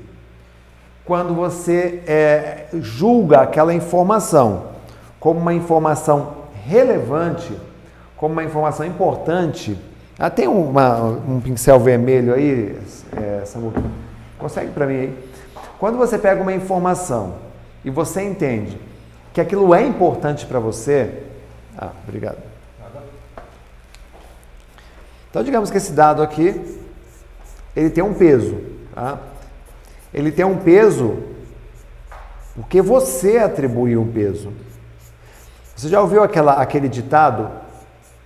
[1.06, 4.70] quando você é, julga aquela informação
[5.20, 7.56] como uma informação relevante,
[8.18, 9.78] como uma informação importante,
[10.18, 12.78] ah, tem uma, um pincel vermelho aí,
[13.15, 13.44] é?
[14.38, 15.30] Consegue para mim aí?
[15.80, 17.36] Quando você pega uma informação
[17.84, 18.80] e você entende
[19.34, 21.24] que aquilo é importante para você,
[21.78, 22.38] ah, obrigado.
[25.30, 26.80] Então, digamos que esse dado aqui,
[27.76, 28.58] ele tem um peso.
[28.94, 29.20] Tá?
[30.15, 31.17] Ele tem um peso
[32.56, 34.49] porque você atribuiu um peso.
[35.75, 37.51] Você já ouviu aquela, aquele ditado?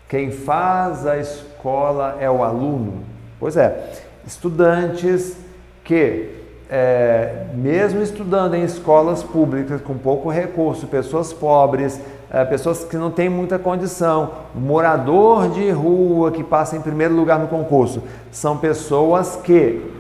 [0.08, 3.04] Quem faz a escola é o aluno?
[3.40, 3.92] Pois é,
[4.28, 5.36] estudantes
[5.84, 6.30] que
[6.70, 12.00] é, mesmo estudando em escolas públicas com pouco recurso, pessoas pobres,
[12.30, 17.40] é, pessoas que não têm muita condição, morador de rua que passa em primeiro lugar
[17.40, 19.98] no concurso, são pessoas que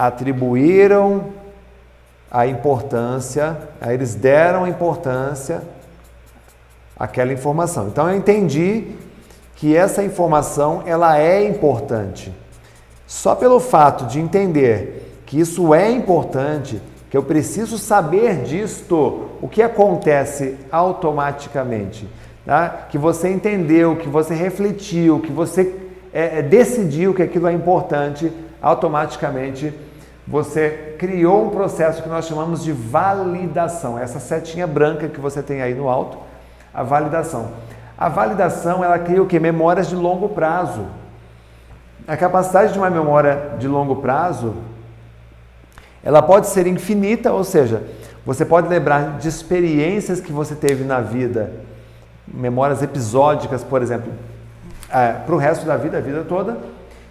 [0.00, 1.26] atribuíram
[2.30, 5.62] a importância, eles deram importância
[6.98, 7.88] àquela informação.
[7.88, 8.92] Então eu entendi
[9.56, 12.32] que essa informação ela é importante.
[13.06, 19.48] Só pelo fato de entender que isso é importante, que eu preciso saber disto, o
[19.48, 22.08] que acontece automaticamente.
[22.46, 22.86] Tá?
[22.88, 25.74] Que você entendeu, que você refletiu, que você
[26.12, 28.32] é, é, decidiu que aquilo é importante,
[28.62, 29.74] automaticamente
[30.30, 33.98] você criou um processo que nós chamamos de validação.
[33.98, 36.16] Essa setinha branca que você tem aí no alto,
[36.72, 37.50] a validação.
[37.98, 39.40] A validação, ela cria o que?
[39.40, 40.86] Memórias de longo prazo.
[42.06, 44.54] A capacidade de uma memória de longo prazo
[46.02, 47.82] ela pode ser infinita, ou seja,
[48.24, 51.52] você pode lembrar de experiências que você teve na vida,
[52.26, 54.10] memórias episódicas, por exemplo,
[54.90, 56.56] é, para o resto da vida, a vida toda,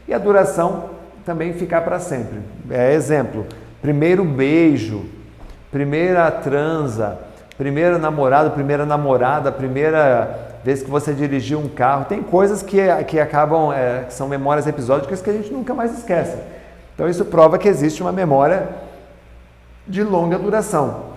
[0.08, 0.90] e a duração
[1.26, 2.40] também ficar para sempre.
[2.70, 3.46] É exemplo,
[3.82, 5.06] primeiro beijo,
[5.72, 7.20] primeira transa,
[7.58, 12.06] primeiro namorado, primeira namorada, primeira vez que você dirigiu um carro.
[12.06, 16.38] Tem coisas que, que acabam, é, são memórias episódicas que a gente nunca mais esquece.
[16.96, 18.68] Então isso prova que existe uma memória
[19.88, 21.10] de longa duração.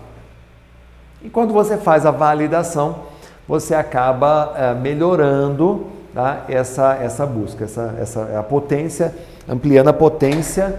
[1.23, 3.01] E quando você faz a validação,
[3.47, 9.14] você acaba é, melhorando tá, essa, essa busca, essa, essa a potência,
[9.48, 10.79] ampliando a potência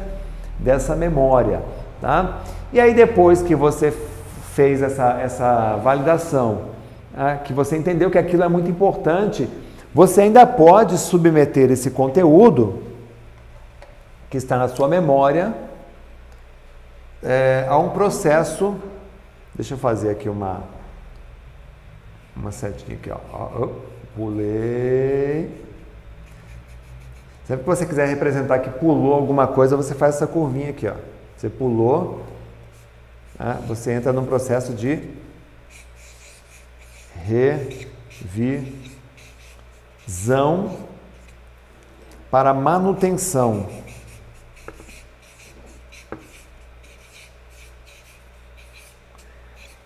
[0.60, 1.62] dessa memória.
[2.02, 2.42] Tá?
[2.72, 3.92] E aí depois que você
[4.54, 6.66] fez essa, essa validação,
[7.16, 9.50] tá, que você entendeu que aquilo é muito importante,
[9.94, 12.84] você ainda pode submeter esse conteúdo
[14.30, 15.54] que está na sua memória
[17.22, 18.76] é, a um processo.
[19.54, 20.64] Deixa eu fazer aqui uma,
[22.36, 23.93] uma setinha aqui, ó.
[24.16, 25.64] Pulei.
[27.46, 30.96] Sempre que você quiser representar que pulou alguma coisa, você faz essa curvinha aqui, ó.
[31.36, 32.24] Você pulou,
[33.38, 33.62] né?
[33.68, 35.10] você entra num processo de
[39.96, 40.78] revisão
[42.32, 43.68] para manutenção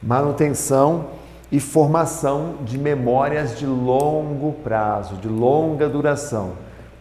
[0.01, 1.16] manutenção
[1.51, 6.51] e formação de memórias de longo prazo, de longa duração,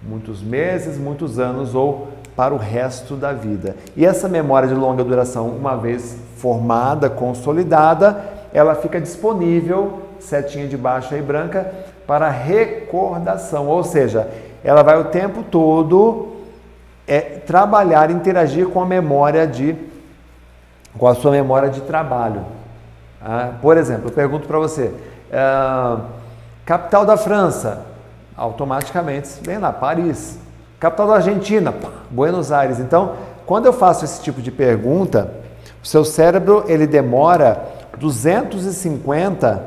[0.02, 3.76] muitos meses, muitos anos ou para o resto da vida.
[3.96, 10.76] E essa memória de longa duração, uma vez formada, consolidada, ela fica disponível, setinha de
[10.76, 11.72] baixo aí branca,
[12.06, 14.30] para recordação, ou seja,
[14.62, 16.28] ela vai o tempo todo
[17.06, 19.74] é, trabalhar, interagir com a memória de
[20.96, 22.42] com a sua memória de trabalho.
[23.28, 24.94] Ah, por exemplo, eu pergunto para você,
[25.32, 26.00] ah,
[26.64, 27.84] capital da França,
[28.36, 30.38] automaticamente vem lá, Paris.
[30.78, 31.74] Capital da Argentina,
[32.08, 32.78] Buenos Aires.
[32.78, 35.34] Então, quando eu faço esse tipo de pergunta,
[35.82, 37.66] o seu cérebro ele demora
[37.98, 39.64] 250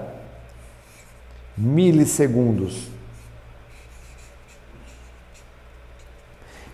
[1.58, 2.88] milissegundos.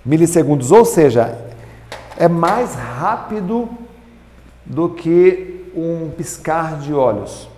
[0.06, 1.36] Milissegundos, ou seja,
[2.16, 3.70] é mais rápido
[4.64, 7.50] do que um piscar de olhos.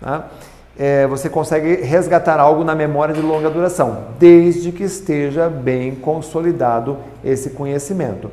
[0.00, 0.26] Tá?
[0.78, 6.98] É, você consegue resgatar algo na memória de longa duração, desde que esteja bem consolidado
[7.24, 8.30] esse conhecimento.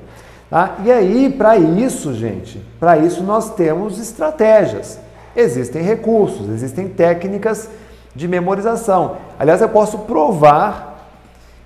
[0.49, 0.77] Tá?
[0.83, 4.99] E aí, para isso, gente, para isso nós temos estratégias.
[5.35, 7.69] Existem recursos, existem técnicas
[8.13, 9.17] de memorização.
[9.39, 11.07] Aliás, eu posso provar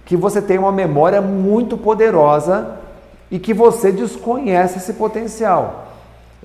[0.05, 2.75] que você tem uma memória muito poderosa
[3.31, 5.84] e que você desconhece esse potencial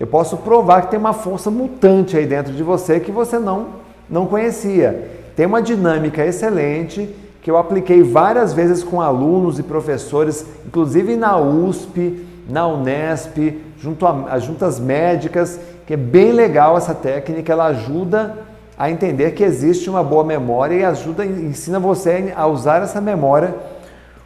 [0.01, 3.66] eu posso provar que tem uma força mutante aí dentro de você que você não,
[4.09, 5.11] não conhecia.
[5.36, 11.38] Tem uma dinâmica excelente que eu apliquei várias vezes com alunos e professores, inclusive na
[11.38, 13.36] USP, na Unesp,
[13.78, 18.38] junto às juntas médicas, que é bem legal essa técnica, ela ajuda
[18.78, 23.55] a entender que existe uma boa memória e ajuda, ensina você a usar essa memória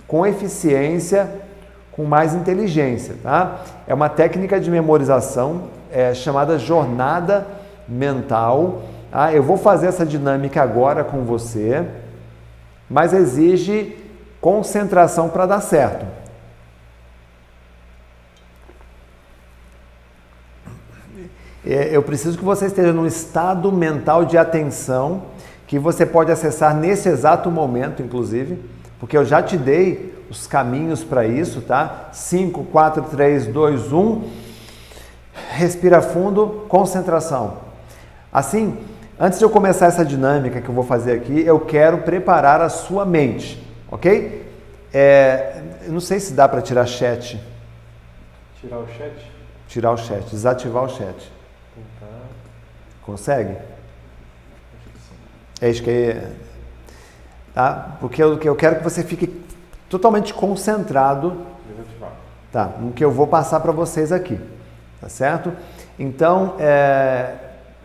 [0.07, 1.29] com eficiência,
[1.97, 3.61] com mais inteligência, tá?
[3.87, 7.47] É uma técnica de memorização é, chamada jornada
[7.89, 8.83] mental.
[9.11, 9.33] Tá?
[9.33, 11.87] Eu vou fazer essa dinâmica agora com você,
[12.91, 13.97] mas exige
[14.41, 16.05] concentração para dar certo.
[21.67, 25.23] É, eu preciso que você esteja num estado mental de atenção
[25.67, 28.63] que você pode acessar nesse exato momento, inclusive,
[29.01, 32.09] porque eu já te dei os caminhos para isso, tá?
[32.13, 34.31] 5, 4, 3, 2, 1.
[35.51, 37.59] Respira fundo, concentração.
[38.33, 38.77] Assim,
[39.19, 42.69] antes de eu começar essa dinâmica que eu vou fazer aqui, eu quero preparar a
[42.69, 44.45] sua mente, ok?
[44.93, 47.41] É, eu não sei se dá para tirar chat.
[48.61, 49.33] Tirar o chat?
[49.69, 51.33] Tirar o chat, desativar o chat.
[53.03, 53.53] Consegue?
[53.53, 55.15] Acho que sim.
[55.61, 56.31] É isso que é.
[57.53, 57.97] Tá?
[58.01, 59.44] Porque eu, eu quero que você fique
[59.99, 61.37] totalmente concentrado
[62.53, 64.39] tá, no que eu vou passar para vocês aqui.
[65.01, 65.53] Tá certo?
[65.99, 67.35] Então, é,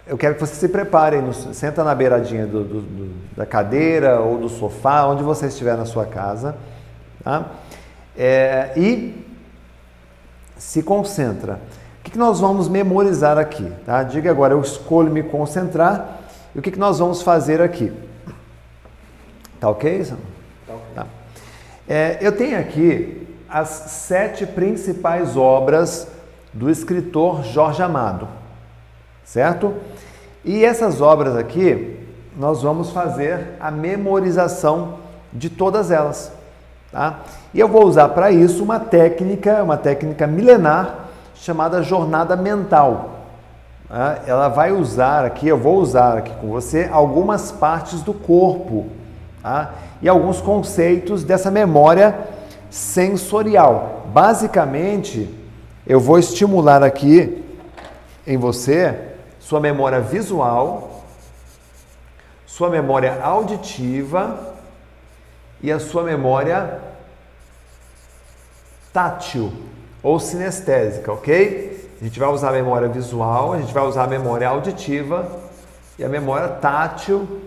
[0.07, 4.20] eu quero que você se prepare, no, senta na beiradinha do, do, do, da cadeira
[4.20, 6.55] ou do sofá, onde você estiver na sua casa,
[7.24, 7.45] tá?
[8.18, 9.26] É, e
[10.57, 11.60] se concentra
[12.10, 13.72] que, que nós vamos memorizar aqui?
[13.86, 14.03] Tá?
[14.03, 16.20] Diga agora, eu escolho me concentrar
[16.55, 17.93] e o que, que nós vamos fazer aqui?
[19.60, 20.05] Tá ok?
[21.90, 21.94] Tá.
[21.94, 21.94] Tá.
[21.94, 26.08] É, eu tenho aqui as sete principais obras
[26.54, 28.28] do escritor Jorge Amado,
[29.26, 29.74] certo?
[30.46, 31.98] E essas obras aqui,
[32.38, 35.00] nós vamos fazer a memorização
[35.34, 36.32] de todas elas,
[36.92, 37.22] tá?
[37.54, 43.16] E eu vou usar para isso uma técnica, uma técnica milenar chamada jornada mental.
[43.90, 44.22] Né?
[44.28, 48.99] Ela vai usar aqui, eu vou usar aqui com você algumas partes do corpo
[49.42, 49.74] tá?
[50.02, 52.28] e alguns conceitos dessa memória
[52.70, 54.08] sensorial.
[54.14, 55.30] Basicamente,
[55.86, 57.44] eu vou estimular aqui
[58.26, 59.10] em você
[59.40, 61.04] sua memória visual,
[62.46, 64.56] sua memória auditiva
[65.62, 66.80] e a sua memória
[68.94, 69.52] tátil
[70.02, 71.90] ou sinestésica, ok?
[72.00, 75.28] A gente vai usar a memória visual, a gente vai usar a memória auditiva
[75.98, 77.42] e a memória tátil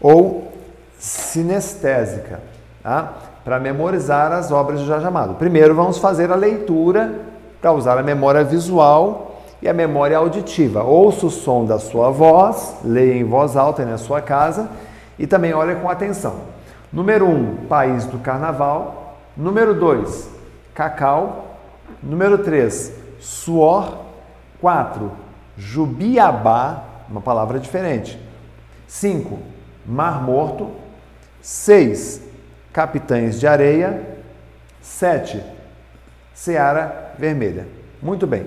[0.00, 0.52] ou
[0.98, 2.40] sinestésica,
[2.82, 3.12] tá?
[3.44, 5.34] Para memorizar as obras de Jorge Amado.
[5.34, 7.14] Primeiro vamos fazer a leitura
[7.60, 10.82] para usar a memória visual e a memória auditiva.
[10.82, 14.68] Ouça o som da sua voz, leia em voz alta na sua casa
[15.18, 16.34] e também olhe com atenção.
[16.92, 19.18] Número 1, um, País do Carnaval.
[19.36, 20.30] Número 2,
[20.74, 21.58] Cacau.
[22.02, 24.06] Número 3, suor.
[24.60, 25.12] 4,
[25.56, 28.18] jubiabá, uma palavra diferente.
[28.86, 29.38] 5,
[29.84, 30.70] mar morto.
[31.46, 32.20] 6,
[32.72, 34.02] capitães de areia.
[34.82, 35.40] 7,
[36.34, 37.68] seara vermelha.
[38.02, 38.46] Muito bem.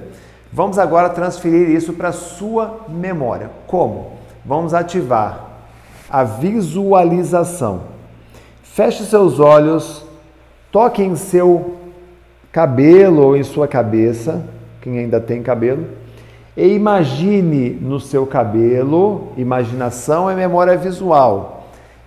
[0.51, 3.51] Vamos agora transferir isso para sua memória.
[3.67, 4.17] Como?
[4.45, 5.45] Vamos ativar
[6.09, 7.83] a visualização.
[8.63, 10.03] Feche seus olhos,
[10.69, 11.77] toque em seu
[12.51, 14.43] cabelo ou em sua cabeça,
[14.81, 15.87] quem ainda tem cabelo,
[16.57, 21.58] e imagine no seu cabelo, imaginação é memória visual.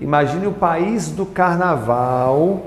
[0.03, 2.67] Imagine o país do carnaval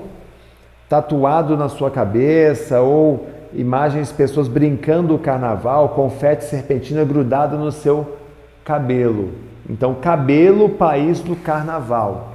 [0.88, 7.70] tatuado na sua cabeça ou imagens de pessoas brincando o carnaval, confete serpentina grudado no
[7.70, 8.16] seu
[8.64, 9.32] cabelo.
[9.68, 12.32] Então, cabelo, país do carnaval.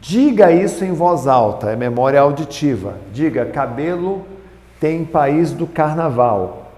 [0.00, 2.94] Diga isso em voz alta, é memória auditiva.
[3.12, 4.24] Diga cabelo,
[4.78, 6.70] tem país do carnaval.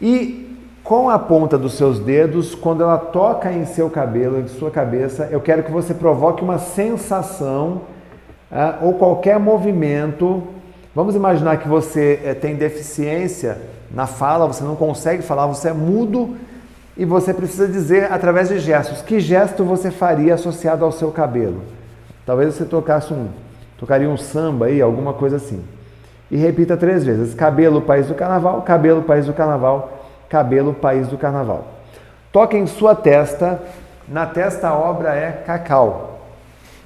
[0.00, 0.45] E
[0.86, 5.28] com a ponta dos seus dedos, quando ela toca em seu cabelo, em sua cabeça,
[5.32, 7.82] eu quero que você provoque uma sensação
[8.52, 10.44] uh, ou qualquer movimento.
[10.94, 13.58] Vamos imaginar que você uh, tem deficiência
[13.90, 16.36] na fala, você não consegue falar, você é mudo
[16.96, 19.02] e você precisa dizer através de gestos.
[19.02, 21.62] Que gesto você faria associado ao seu cabelo?
[22.24, 23.26] Talvez você tocasse um,
[23.76, 25.64] tocaria um samba aí, alguma coisa assim
[26.30, 31.18] e repita três vezes: cabelo, país do carnaval, cabelo, país do carnaval, cabelo, país do
[31.18, 31.64] carnaval.
[32.32, 33.60] Toque em sua testa,
[34.08, 36.20] na testa a obra é cacau.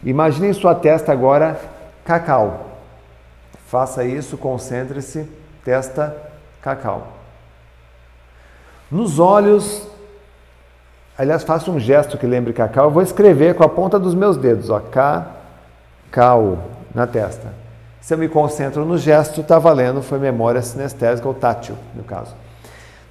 [0.04, 1.58] Imagine em sua testa agora
[2.04, 2.66] cacau.
[3.66, 5.28] Faça isso, concentre-se,
[5.64, 6.16] testa
[6.62, 7.08] cacau.
[8.90, 9.86] Nos olhos,
[11.16, 12.86] aliás, faça um gesto que lembre cacau.
[12.86, 14.80] Eu vou escrever com a ponta dos meus dedos, ó,
[16.10, 16.58] cal
[16.94, 17.52] na testa.
[18.00, 22.34] Se eu me concentro no gesto, está valendo, foi memória sinestésica ou tátil, no caso.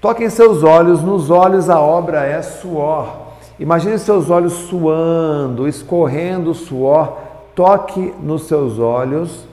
[0.01, 3.29] Toque em seus olhos, nos olhos a obra é suor.
[3.59, 7.17] Imagine seus olhos suando, escorrendo suor.
[7.53, 9.45] Toque nos seus olhos,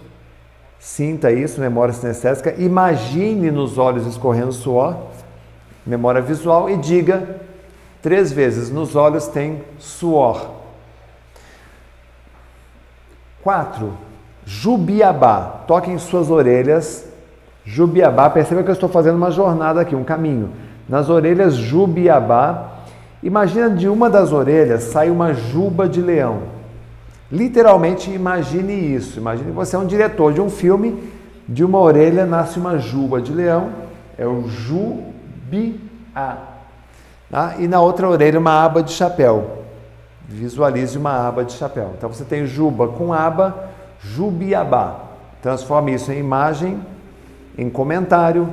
[0.79, 2.55] sinta isso, memória sinestésica.
[2.57, 4.97] Imagine nos olhos escorrendo suor,
[5.85, 7.41] memória visual, e diga
[8.01, 10.51] três vezes: nos olhos tem suor.
[13.43, 13.95] Quatro,
[14.45, 15.65] Jubiabá.
[15.67, 17.06] Toque em suas orelhas.
[17.67, 18.31] Jubiabá.
[18.31, 20.51] Perceba que eu estou fazendo uma jornada aqui, um caminho.
[20.89, 22.73] Nas orelhas, Jubiabá.
[23.23, 26.43] Imagina de uma das orelhas sai uma juba de leão.
[27.31, 29.19] Literalmente imagine isso.
[29.19, 31.13] Imagine você é um diretor de um filme,
[31.49, 33.71] de uma orelha nasce uma juba de leão,
[34.17, 36.37] é o jubiá.
[37.29, 37.57] Tá?
[37.59, 39.65] E na outra orelha uma aba de chapéu.
[40.29, 41.95] Visualize uma aba de chapéu.
[41.97, 45.01] Então você tem juba com aba, Jubiabá.
[45.43, 46.81] Transforme isso em imagem,
[47.57, 48.49] em comentário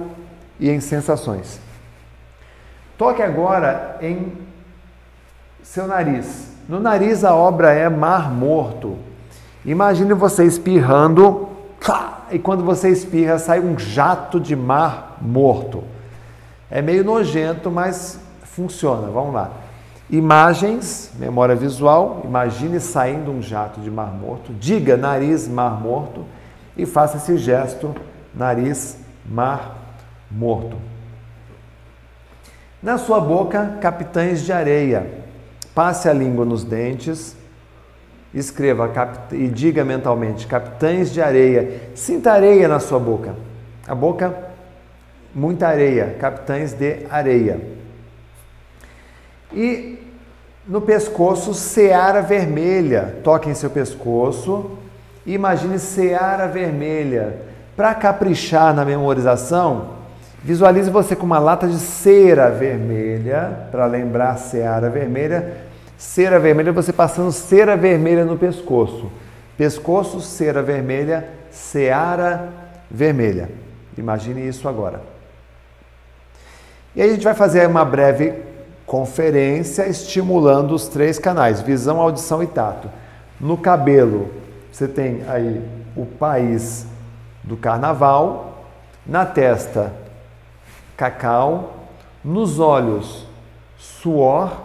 [0.60, 1.60] e em sensações.
[2.98, 4.34] Toque agora em
[5.62, 6.52] seu nariz.
[6.70, 8.98] No nariz a obra é Mar Morto.
[9.66, 11.50] Imagine você espirrando
[12.32, 15.84] e quando você espirra sai um jato de mar morto.
[16.70, 19.08] É meio nojento, mas funciona.
[19.10, 19.52] Vamos lá.
[20.10, 26.26] Imagens, memória visual, imagine saindo um jato de mar morto, diga nariz mar morto
[26.76, 27.96] e faça esse gesto
[28.34, 29.98] nariz mar
[30.30, 30.78] morto.
[32.82, 35.08] Na sua boca, capitães de areia.
[35.74, 37.36] Passe a língua nos dentes,
[38.34, 38.92] escreva
[39.32, 41.92] e diga mentalmente: capitães de areia.
[41.96, 43.36] Sinta areia na sua boca.
[43.88, 44.36] A boca,
[45.34, 46.18] muita areia.
[46.20, 47.60] Capitães de areia.
[49.54, 50.00] E
[50.68, 53.20] no pescoço, seara vermelha.
[53.24, 54.78] Toque em seu pescoço
[55.26, 57.53] e imagine seara vermelha.
[57.76, 59.90] Para caprichar na memorização,
[60.44, 65.58] visualize você com uma lata de cera vermelha, para lembrar seara vermelha.
[65.98, 69.12] Cera vermelha, você passando cera vermelha no pescoço.
[69.58, 72.50] Pescoço, cera vermelha, seara
[72.90, 73.50] vermelha.
[73.98, 75.02] Imagine isso agora.
[76.96, 78.34] E aí a gente vai fazer uma breve
[78.86, 82.90] Conferência estimulando os três canais, visão, audição e tato.
[83.40, 84.30] No cabelo,
[84.72, 85.62] você tem aí
[85.96, 86.86] o país
[87.44, 88.66] do carnaval,
[89.06, 89.94] na testa,
[90.96, 91.88] cacau,
[92.24, 93.28] nos olhos,
[93.78, 94.62] suor,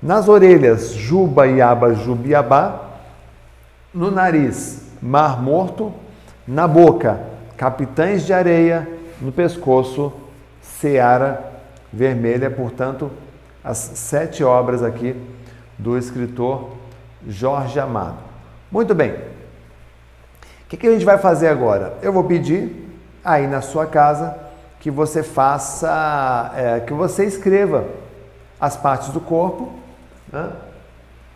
[0.00, 2.90] nas orelhas, juba, iaba, jubiabá,
[3.92, 5.92] no nariz, mar morto,
[6.46, 7.20] na boca,
[7.56, 8.88] capitães de areia,
[9.20, 10.12] no pescoço,
[10.60, 11.52] seara
[11.92, 13.10] vermelha, portanto,
[13.62, 15.16] as sete obras aqui
[15.78, 16.70] do escritor
[17.28, 18.18] Jorge Amado.
[18.70, 19.31] Muito bem.
[20.72, 21.92] Que, que a gente vai fazer agora?
[22.00, 22.90] Eu vou pedir
[23.22, 24.34] aí na sua casa
[24.80, 27.84] que você faça, é, que você escreva
[28.58, 29.70] as partes do corpo,
[30.32, 30.48] né?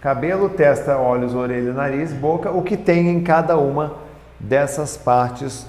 [0.00, 3.96] cabelo, testa, olhos, orelha, nariz, boca, o que tem em cada uma
[4.40, 5.66] dessas partes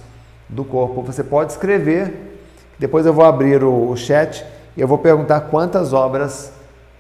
[0.47, 1.01] do corpo.
[1.01, 2.39] Você pode escrever,
[2.79, 4.45] depois eu vou abrir o, o chat
[4.77, 6.53] eu vou perguntar quantas obras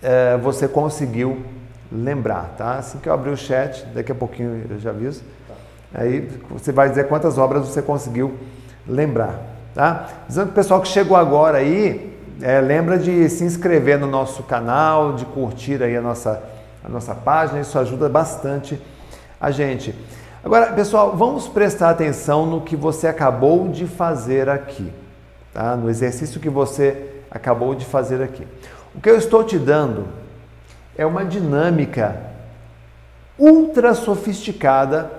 [0.03, 1.45] é, você conseguiu
[1.89, 2.73] lembrar, tá?
[2.73, 5.23] Assim que eu abrir o chat, daqui a pouquinho eu já aviso.
[5.93, 8.35] Aí você vai dizer quantas obras você conseguiu
[8.87, 9.39] lembrar,
[9.73, 10.07] tá?
[10.27, 14.43] Dizendo que o pessoal que chegou agora aí, é, lembra de se inscrever no nosso
[14.43, 16.43] canal, de curtir aí a nossa,
[16.83, 18.79] a nossa página, isso ajuda bastante
[19.39, 19.95] a gente.
[20.43, 24.91] Agora, pessoal, vamos prestar atenção no que você acabou de fazer aqui,
[25.53, 25.75] tá?
[25.75, 28.47] No exercício que você acabou de fazer aqui.
[28.95, 30.07] O que eu estou te dando
[30.97, 32.15] é uma dinâmica
[33.37, 35.11] ultra sofisticada,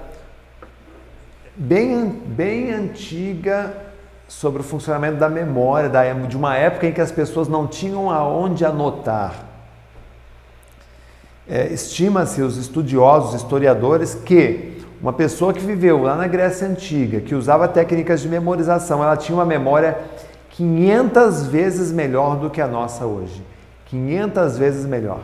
[1.58, 3.74] bem, bem antiga
[4.28, 5.90] sobre o funcionamento da memória,
[6.28, 9.34] de uma época em que as pessoas não tinham aonde anotar.
[11.48, 17.34] É, Estima-se os estudiosos, historiadores, que uma pessoa que viveu lá na Grécia Antiga, que
[17.34, 19.96] usava técnicas de memorização, ela tinha uma memória
[20.50, 23.42] 500 vezes melhor do que a nossa hoje.
[23.86, 25.20] 500 vezes melhor.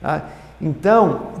[0.00, 0.22] Tá?
[0.60, 1.33] Então,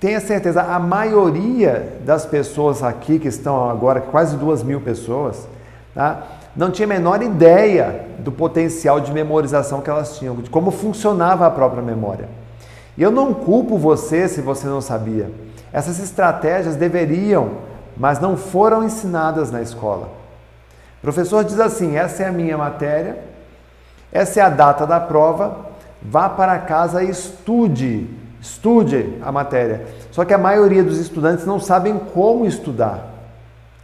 [0.00, 5.48] tenha certeza, a maioria das pessoas aqui que estão agora, quase duas mil pessoas,
[5.94, 6.22] tá?
[6.56, 11.46] não tinha a menor ideia do potencial de memorização que elas tinham, de como funcionava
[11.46, 12.28] a própria memória.
[12.96, 15.30] E eu não culpo você se você não sabia.
[15.72, 17.50] Essas estratégias deveriam,
[17.96, 20.08] mas não foram ensinadas na escola.
[20.98, 23.18] O professor diz assim: essa é a minha matéria,
[24.10, 25.66] essa é a data da prova,
[26.02, 28.08] vá para casa e estude.
[28.46, 29.86] Estude a matéria.
[30.10, 33.10] Só que a maioria dos estudantes não sabem como estudar.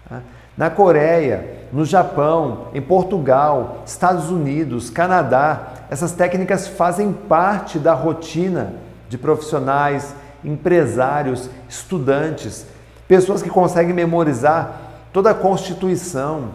[0.09, 0.21] Tá?
[0.57, 8.75] Na Coreia, no Japão, em Portugal, Estados Unidos, Canadá, essas técnicas fazem parte da rotina
[9.09, 12.67] de profissionais, empresários, estudantes,
[13.09, 14.81] pessoas que conseguem memorizar
[15.13, 16.51] toda a Constituição,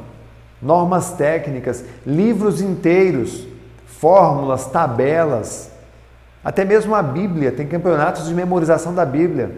[0.61, 3.45] normas técnicas, livros inteiros,
[3.85, 5.71] fórmulas, tabelas,
[6.47, 9.51] até mesmo a Bíblia, tem campeonatos de memorização da Bíblia.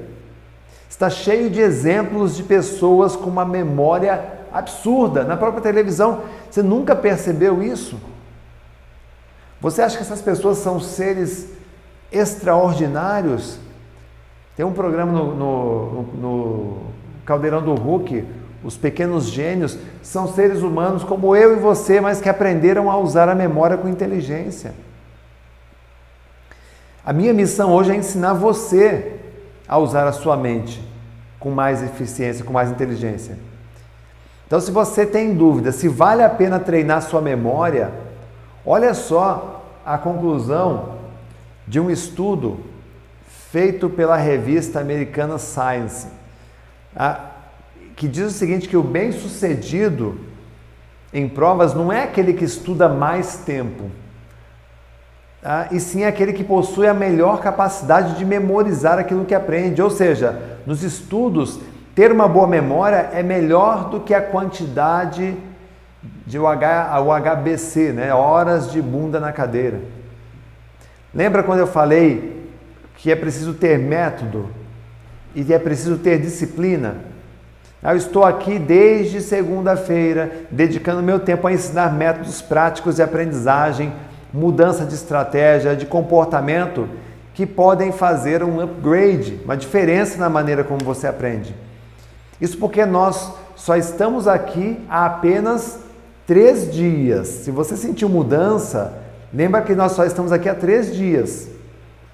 [0.89, 4.19] Está cheio de exemplos de pessoas com uma memória
[4.51, 5.23] absurda.
[5.23, 7.99] Na própria televisão, você nunca percebeu isso?
[9.61, 11.49] Você acha que essas pessoas são seres
[12.11, 13.59] extraordinários?
[14.57, 16.77] Tem um programa no, no, no
[17.23, 18.25] Caldeirão do Hulk,
[18.63, 23.29] os pequenos gênios, são seres humanos como eu e você, mas que aprenderam a usar
[23.29, 24.73] a memória com inteligência.
[27.06, 29.20] A minha missão hoje é ensinar você
[29.68, 30.82] a usar a sua mente
[31.39, 33.38] com mais eficiência, com mais inteligência.
[34.45, 37.91] Então, se você tem dúvida se vale a pena treinar sua memória,
[38.66, 40.97] olha só a conclusão
[41.68, 42.60] de um estudo
[43.52, 46.08] feito pela revista americana Science,
[47.95, 50.20] que diz o seguinte: que o bem-sucedido
[51.14, 53.89] em provas não é aquele que estuda mais tempo,
[55.41, 55.67] tá?
[55.71, 59.81] e sim aquele que possui a melhor capacidade de memorizar aquilo que aprende.
[59.81, 61.59] Ou seja, nos estudos
[61.95, 65.35] ter uma boa memória é melhor do que a quantidade
[66.25, 68.13] de H, o HBC, né?
[68.13, 69.81] horas de bunda na cadeira.
[71.13, 72.47] Lembra quando eu falei
[72.95, 74.49] que é preciso ter método
[75.33, 76.97] e é preciso ter disciplina?
[77.81, 83.93] Eu estou aqui desde segunda-feira, dedicando meu tempo a ensinar métodos práticos de aprendizagem,
[84.34, 86.88] mudança de estratégia, de comportamento
[87.34, 91.55] que podem fazer um upgrade, uma diferença na maneira como você aprende.
[92.39, 95.80] Isso porque nós só estamos aqui há apenas
[96.27, 97.27] três dias.
[97.27, 98.93] Se você sentiu mudança,
[99.34, 101.49] lembra que nós só estamos aqui há três dias.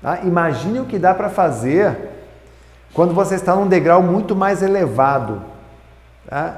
[0.01, 0.19] Tá?
[0.23, 1.95] Imagine o que dá para fazer
[2.93, 5.41] quando você está num degrau muito mais elevado.
[6.27, 6.55] Tá?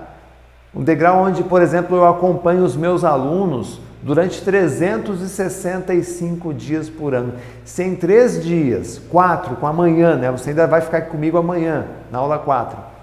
[0.76, 7.34] Um degrau onde, por exemplo, eu acompanho os meus alunos durante 365 dias por ano.
[7.66, 10.32] Se em três dias, quatro, com amanhã, né?
[10.32, 12.98] Você ainda vai ficar comigo amanhã, na aula 4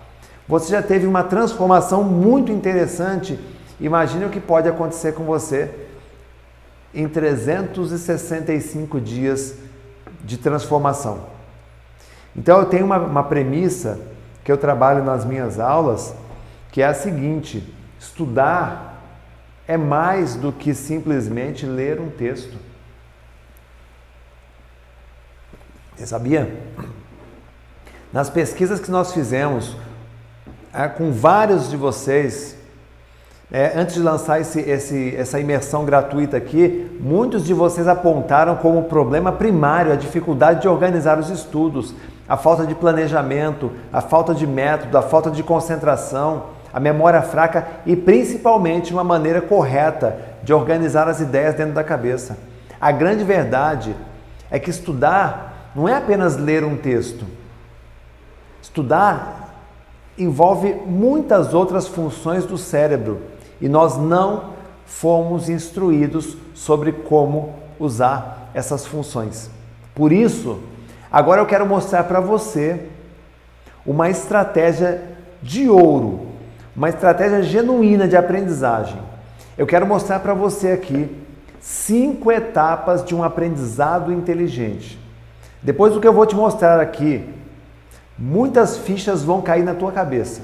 [0.46, 3.38] você já teve uma transformação muito interessante.
[3.80, 5.70] Imagine o que pode acontecer com você
[6.92, 9.54] em 365 dias
[10.22, 11.20] de transformação.
[12.36, 13.98] Então eu tenho uma, uma premissa
[14.44, 16.14] que eu trabalho nas minhas aulas,
[16.70, 18.93] que é a seguinte: estudar
[19.66, 22.56] é mais do que simplesmente ler um texto.
[25.96, 26.52] Você sabia?
[28.12, 29.76] Nas pesquisas que nós fizemos
[30.72, 32.56] é, com vários de vocês,
[33.50, 38.84] é, antes de lançar esse, esse, essa imersão gratuita aqui, muitos de vocês apontaram como
[38.84, 41.94] problema primário a dificuldade de organizar os estudos,
[42.28, 47.68] a falta de planejamento, a falta de método, a falta de concentração, a memória fraca
[47.86, 52.36] e principalmente uma maneira correta de organizar as ideias dentro da cabeça.
[52.80, 53.94] A grande verdade
[54.50, 57.24] é que estudar não é apenas ler um texto.
[58.60, 59.54] Estudar
[60.18, 63.22] envolve muitas outras funções do cérebro
[63.60, 64.54] e nós não
[64.84, 69.48] fomos instruídos sobre como usar essas funções.
[69.94, 70.58] Por isso,
[71.10, 72.88] agora eu quero mostrar para você
[73.86, 75.02] uma estratégia
[75.40, 76.23] de ouro,
[76.76, 78.98] uma estratégia genuína de aprendizagem.
[79.56, 81.08] Eu quero mostrar para você aqui
[81.60, 84.98] cinco etapas de um aprendizado inteligente.
[85.62, 87.24] Depois do que eu vou te mostrar aqui,
[88.18, 90.42] muitas fichas vão cair na tua cabeça.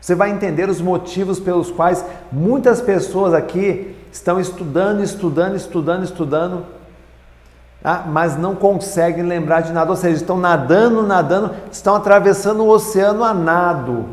[0.00, 6.66] Você vai entender os motivos pelos quais muitas pessoas aqui estão estudando, estudando, estudando, estudando,
[7.82, 8.04] tá?
[8.06, 9.90] mas não conseguem lembrar de nada.
[9.90, 14.04] Ou seja, estão nadando, nadando, estão atravessando o oceano a nado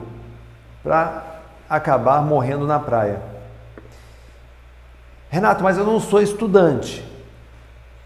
[0.81, 1.30] para
[1.71, 3.21] acabar morrendo na praia.
[5.29, 7.01] Renato, mas eu não sou estudante.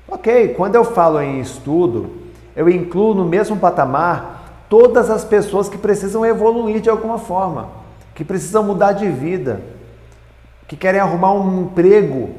[0.07, 2.11] Ok, quando eu falo em estudo,
[2.55, 7.69] eu incluo no mesmo patamar todas as pessoas que precisam evoluir de alguma forma,
[8.13, 9.61] que precisam mudar de vida,
[10.67, 12.29] que querem arrumar um emprego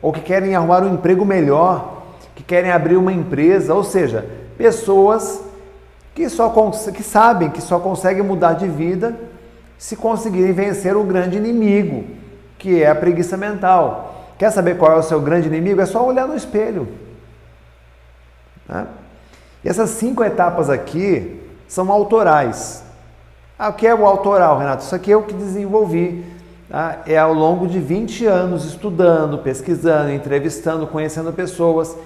[0.00, 2.02] ou que querem arrumar um emprego melhor,
[2.36, 4.24] que querem abrir uma empresa, ou seja,
[4.56, 5.42] pessoas
[6.14, 6.48] que só
[6.94, 9.18] que sabem que só conseguem mudar de vida
[9.78, 12.04] se conseguirem vencer o grande inimigo,
[12.58, 14.26] que é a preguiça mental.
[14.38, 15.80] Quer saber qual é o seu grande inimigo?
[15.80, 16.88] É só olhar no espelho.
[18.68, 18.86] Né?
[19.64, 22.84] E essas cinco etapas aqui são autorais.
[23.58, 24.82] Ah, o que é o autoral, Renato?
[24.82, 26.24] Isso aqui é o que desenvolvi.
[26.68, 27.02] Tá?
[27.06, 31.96] É ao longo de 20 anos estudando, pesquisando, entrevistando, conhecendo pessoas.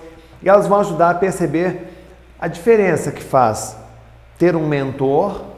[0.42, 1.88] E elas vão ajudar a perceber
[2.38, 3.76] a diferença que faz
[4.38, 5.49] ter um mentor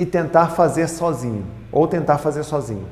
[0.00, 2.86] e tentar fazer sozinho, ou tentar fazer sozinho.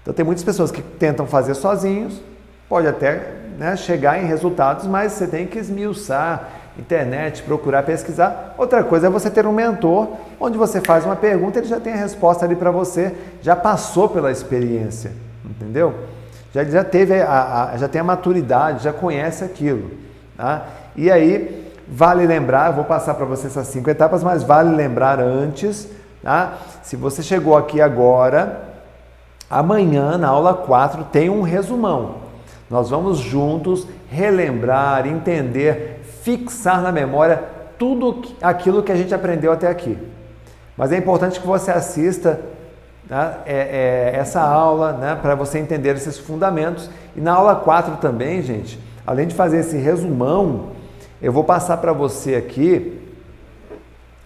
[0.00, 2.22] Então tem muitas pessoas que tentam fazer sozinhos,
[2.68, 6.48] pode até né, chegar em resultados, mas você tem que esmiuçar,
[6.78, 8.54] internet, procurar pesquisar.
[8.56, 11.94] Outra coisa é você ter um mentor, onde você faz uma pergunta, ele já tem
[11.94, 15.10] a resposta ali para você, já passou pela experiência,
[15.44, 15.92] entendeu?
[16.54, 19.90] Já, já teve a, a, já tem a maturidade, já conhece aquilo.
[20.36, 20.66] Tá?
[20.94, 25.88] E aí vale lembrar, vou passar para você essas cinco etapas, mas vale lembrar antes,
[26.22, 26.58] tá?
[26.82, 28.62] Se você chegou aqui agora,
[29.48, 32.26] amanhã na aula 4 tem um resumão.
[32.68, 37.42] Nós vamos juntos relembrar, entender, fixar na memória
[37.78, 39.96] tudo aquilo que a gente aprendeu até aqui.
[40.76, 42.40] Mas é importante que você assista
[43.08, 46.90] né, é, é, essa aula né, para você entender esses fundamentos.
[47.14, 50.75] E na aula 4 também, gente, além de fazer esse resumão,
[51.20, 53.00] eu vou passar para você aqui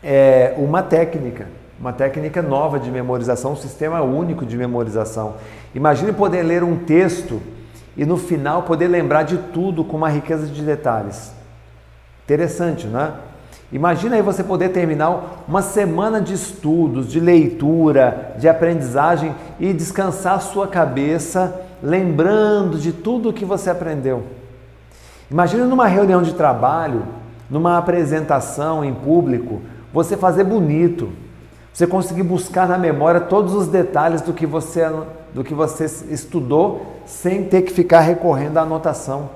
[0.03, 1.47] é, uma técnica,
[1.79, 5.35] uma técnica nova de memorização, um sistema único de memorização.
[5.75, 7.41] Imagine poder ler um texto
[7.97, 11.33] e no final poder lembrar de tudo com uma riqueza de detalhes.
[12.25, 13.13] Interessante, né?
[13.73, 20.41] Imagina aí você poder terminar uma semana de estudos, de leitura, de aprendizagem e descansar
[20.41, 24.40] sua cabeça lembrando de tudo o que você aprendeu.
[25.31, 27.05] Imagina numa reunião de trabalho,
[27.49, 29.61] numa apresentação em público,
[29.93, 31.11] você fazer bonito,
[31.73, 34.91] você conseguir buscar na memória todos os detalhes do que você,
[35.33, 39.31] do que você estudou sem ter que ficar recorrendo à anotação.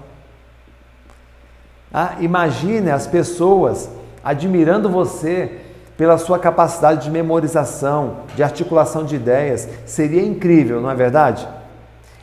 [1.92, 3.88] Ah, imagine as pessoas
[4.22, 5.60] admirando você
[5.96, 9.68] pela sua capacidade de memorização, de articulação de ideias.
[9.86, 11.46] Seria incrível, não é verdade?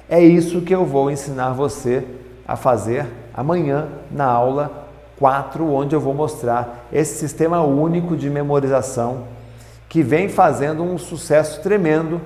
[0.10, 2.06] É isso que eu vou ensinar você
[2.46, 4.88] a fazer amanhã na aula
[5.20, 9.26] 4, onde eu vou mostrar esse sistema único de memorização
[9.88, 12.22] que vem fazendo um sucesso tremendo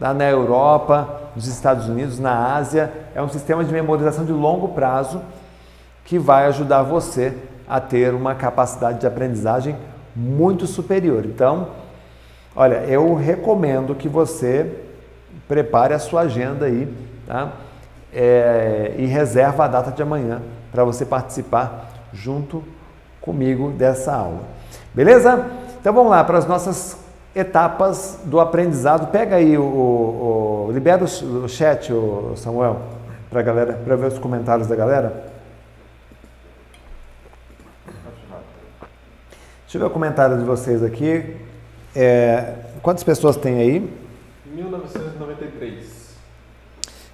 [0.00, 2.90] lá na Europa, nos Estados Unidos, na Ásia.
[3.14, 5.20] É um sistema de memorização de longo prazo
[6.04, 7.36] que vai ajudar você
[7.68, 9.76] a ter uma capacidade de aprendizagem
[10.14, 11.24] muito superior.
[11.24, 11.68] Então,
[12.56, 14.82] olha, eu recomendo que você
[15.46, 16.92] prepare a sua agenda aí,
[17.26, 17.52] tá?
[18.12, 20.42] É, e reserva a data de amanhã
[20.72, 22.64] para você participar junto
[23.20, 24.42] comigo dessa aula.
[24.92, 25.46] Beleza?
[25.80, 26.96] Então vamos lá para as nossas
[27.34, 29.10] etapas do aprendizado.
[29.10, 32.80] Pega aí o, o, o libera o, o chat, o Samuel,
[33.28, 35.30] para galera, para ver os comentários da galera.
[39.62, 41.36] Deixa eu ver o comentário de vocês aqui.
[41.94, 43.96] É, quantas pessoas tem aí?
[44.46, 45.99] 1993.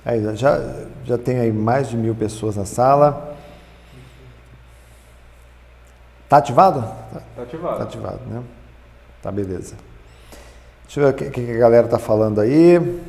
[0.06, 0.60] Aí, já,
[1.04, 3.34] já tem aí mais de mil pessoas na sala.
[6.28, 6.84] Tá ativado?
[7.34, 7.78] Tá ativado.
[7.78, 8.40] Tá ativado, né?
[9.20, 9.74] Tá, beleza.
[10.84, 13.02] Deixa eu ver o que, que a galera tá falando aí.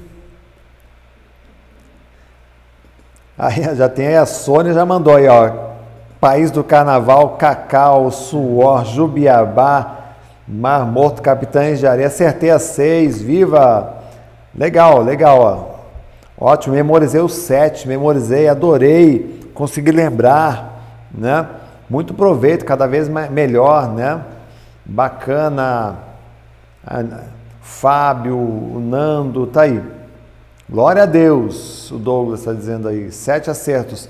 [3.38, 5.68] Aí já tem aí a Sônia, já mandou aí, ó.
[6.20, 10.16] País do Carnaval, Cacau, Suor, Jubiabá,
[10.48, 12.08] Mar Morto, Capitães de Areia.
[12.08, 13.98] Acertei a seis, viva!
[14.56, 15.77] Legal, legal, ó.
[16.40, 21.48] Ótimo, memorizei o sete, memorizei, adorei, consegui lembrar, né?
[21.90, 24.22] Muito proveito, cada vez melhor, né?
[24.86, 25.96] Bacana.
[27.62, 29.82] Fábio, o Nando, tá aí.
[30.70, 33.12] Glória a Deus, o Douglas está dizendo aí.
[33.12, 34.08] Sete acertos.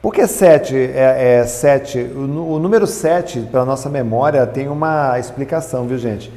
[0.00, 1.98] Por que sete é, é sete?
[1.98, 6.32] O, o número sete, para nossa memória, tem uma explicação, viu gente?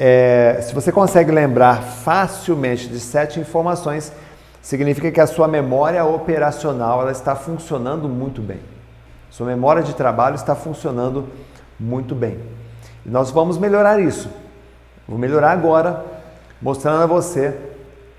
[0.00, 4.12] É, se você consegue lembrar facilmente de sete informações,
[4.62, 8.60] significa que a sua memória operacional ela está funcionando muito bem.
[9.30, 11.28] Sua memória de trabalho está funcionando
[11.78, 12.40] muito bem.
[13.04, 14.30] E nós vamos melhorar isso.
[15.06, 16.04] Vou melhorar agora,
[16.60, 17.56] mostrando a você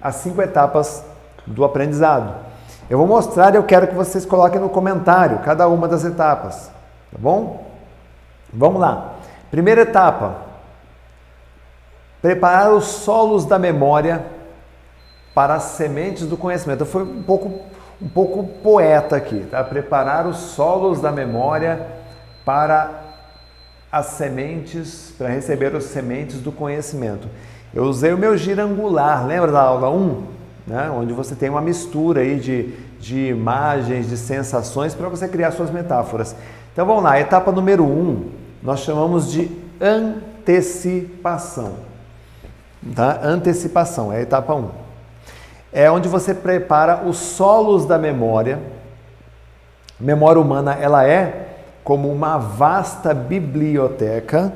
[0.02, 1.04] as cinco etapas
[1.46, 2.34] do aprendizado.
[2.90, 6.72] Eu vou mostrar e eu quero que vocês coloquem no comentário cada uma das etapas,
[7.12, 7.68] tá bom?
[8.52, 9.14] Vamos lá.
[9.52, 10.36] Primeira etapa:
[12.22, 14.26] preparar os solos da memória
[15.34, 16.82] para as sementes do conhecimento.
[16.82, 17.62] Eu fui um pouco,
[18.02, 19.64] um pouco poeta aqui, tá?
[19.64, 21.86] Preparar os solos da memória
[22.46, 22.92] para
[23.92, 27.28] as sementes, para receber as sementes do conhecimento.
[27.74, 30.40] Eu usei o meu girangular, lembra da aula 1?
[30.70, 30.90] né?
[30.92, 35.72] onde você tem uma mistura aí de, de imagens, de sensações para você criar suas
[35.72, 36.36] metáforas.
[36.72, 38.30] Então Então vamos lá, etapa número um,
[38.62, 39.50] nós chamamos de
[39.82, 41.74] antecipação.
[42.96, 43.20] Tá?
[43.24, 44.70] Antecipação, é a etapa 1.
[45.72, 48.60] É onde você prepara os solos da memória.
[50.00, 51.48] Memória humana, ela é
[51.84, 54.54] como uma vasta biblioteca.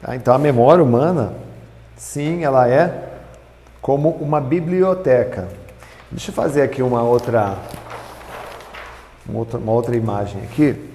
[0.00, 0.14] Tá?
[0.16, 1.32] Então a memória humana,
[1.96, 3.10] sim, ela é
[3.80, 5.48] como uma biblioteca.
[6.10, 7.56] Deixa eu fazer aqui uma outra,
[9.28, 10.90] uma outra, uma outra imagem aqui,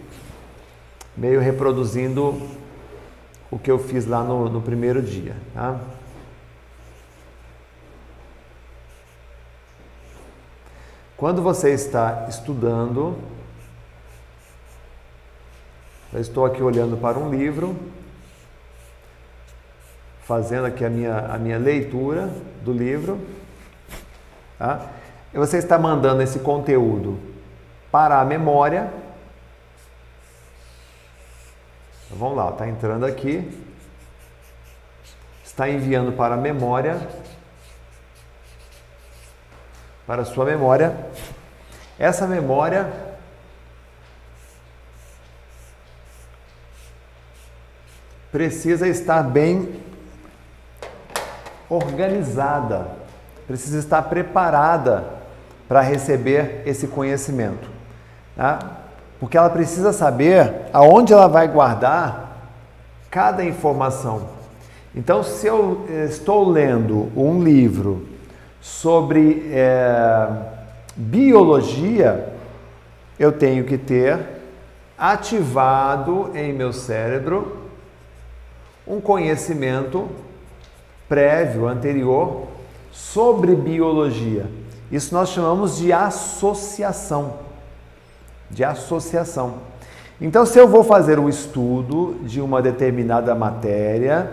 [1.16, 2.40] meio reproduzindo
[3.50, 5.36] o que eu fiz lá no, no primeiro dia.
[5.54, 5.78] Tá?
[11.18, 13.18] Quando você está estudando,
[16.14, 17.76] eu estou aqui olhando para um livro,
[20.22, 22.30] fazendo aqui a minha, a minha leitura
[22.64, 23.20] do livro,
[24.60, 24.92] tá?
[25.34, 27.18] e você está mandando esse conteúdo
[27.92, 28.94] para a memória.
[32.06, 33.60] Então, vamos lá, está entrando aqui,
[35.44, 36.96] está enviando para a memória
[40.08, 40.96] para a sua memória.
[42.00, 42.88] Essa memória
[48.32, 49.82] precisa estar bem
[51.70, 52.88] organizada,
[53.46, 55.04] precisa estar preparada
[55.68, 57.70] para receber esse conhecimento.
[58.36, 58.60] Tá?
[59.20, 62.54] Porque ela precisa saber aonde ela vai guardar
[63.12, 64.30] cada informação.
[64.96, 68.17] Então, se eu estou lendo um livro
[68.62, 70.28] sobre é,
[70.96, 72.34] biologia,
[73.20, 74.20] eu tenho que ter
[74.98, 77.68] ativado em meu cérebro
[78.88, 80.08] um conhecimento
[81.08, 82.48] prévio, anterior,
[82.92, 84.46] sobre biologia.
[84.92, 87.36] Isso nós chamamos de associação.
[88.50, 89.56] De associação.
[90.20, 94.32] Então, se eu vou fazer um estudo de uma determinada matéria,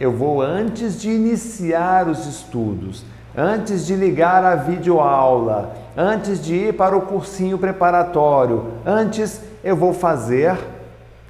[0.00, 3.04] eu vou antes de iniciar os estudos,
[3.36, 9.92] antes de ligar a videoaula, antes de ir para o cursinho preparatório, antes eu vou
[9.92, 10.56] fazer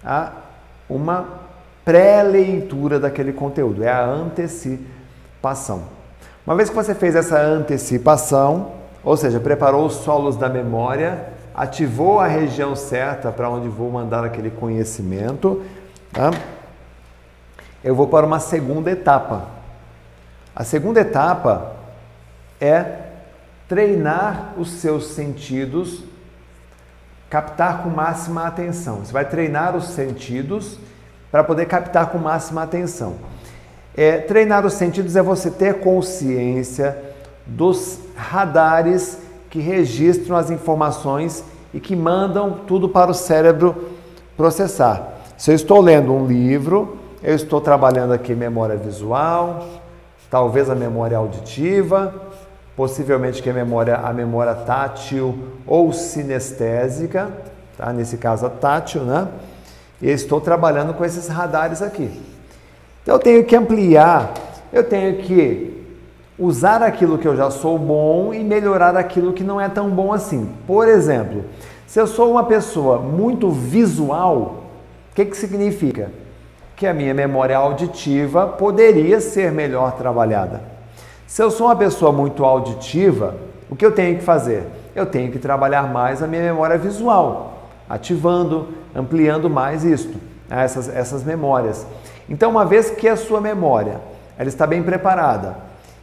[0.05, 0.33] a,
[0.89, 1.27] uma
[1.85, 5.83] pré-leitura daquele conteúdo, é a antecipação.
[6.47, 12.21] Uma vez que você fez essa antecipação, ou seja, preparou os solos da memória, ativou
[12.21, 15.63] a região certa para onde vou mandar aquele conhecimento,
[16.13, 16.31] tá?
[17.83, 19.45] eu vou para uma segunda etapa.
[20.57, 21.73] A segunda etapa
[22.65, 23.01] é
[23.69, 26.03] treinar os seus sentidos,
[27.29, 29.05] captar com máxima atenção.
[29.05, 30.79] Você vai treinar os sentidos
[31.31, 33.17] para poder captar com máxima atenção.
[33.97, 36.97] É, treinar os sentidos é você ter consciência
[37.47, 39.19] dos radares
[39.51, 43.91] que registram as informações e que mandam tudo para o cérebro
[44.37, 45.19] processar.
[45.37, 49.67] Se eu estou lendo um livro, eu estou trabalhando aqui memória visual,
[50.31, 52.15] talvez a memória auditiva,
[52.77, 57.31] possivelmente que a memória, a memória tátil ou sinestésica,
[57.77, 57.93] tá?
[57.93, 59.29] nesse caso a tátil, né?
[60.03, 62.11] E estou trabalhando com esses radares aqui.
[63.03, 64.35] Então eu tenho que ampliar,
[64.72, 65.87] eu tenho que
[66.39, 70.12] usar aquilo que eu já sou bom e melhorar aquilo que não é tão bom
[70.12, 70.53] assim.
[70.66, 71.45] Por exemplo,
[71.87, 74.64] se eu sou uma pessoa muito visual,
[75.12, 76.11] o que, que significa?
[76.75, 80.74] Que a minha memória auditiva poderia ser melhor trabalhada.
[81.35, 83.35] Se eu sou uma pessoa muito auditiva,
[83.68, 84.68] o que eu tenho que fazer?
[84.95, 90.16] Eu tenho que trabalhar mais a minha memória visual, ativando, ampliando mais isto,
[90.49, 91.85] né, essas, essas memórias.
[92.30, 94.01] Então, uma vez que a sua memória
[94.39, 95.57] ela está bem preparada,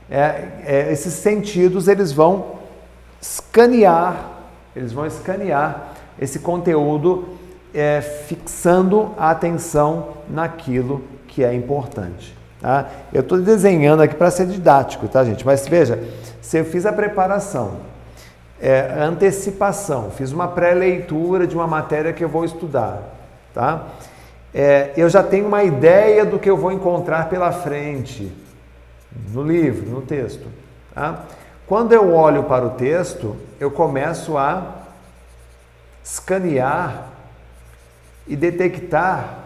[0.10, 2.58] é, é, esses sentidos eles vão
[3.22, 4.32] escanear,
[4.76, 7.38] eles vão escanear esse conteúdo,
[7.74, 12.41] é, fixando a atenção naquilo que é importante.
[12.62, 12.88] Tá?
[13.12, 15.46] Eu estou desenhando aqui para ser didático, tá, gente?
[15.46, 16.00] Mas veja,
[16.42, 17.78] se eu fiz a preparação,
[18.62, 23.02] é, antecipação, fiz uma pré-leitura de uma matéria que eu vou estudar,
[23.54, 23.88] tá?
[24.54, 28.32] É, eu já tenho uma ideia do que eu vou encontrar pela frente,
[29.34, 30.46] no livro, no texto.
[30.94, 31.24] Tá?
[31.66, 34.82] Quando eu olho para o texto, eu começo a
[36.04, 37.08] escanear
[38.28, 39.41] e detectar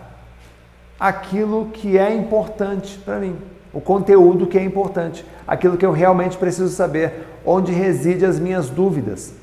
[0.99, 3.37] aquilo que é importante para mim,
[3.73, 8.69] o conteúdo que é importante, aquilo que eu realmente preciso saber, onde reside as minhas
[8.69, 9.33] dúvidas.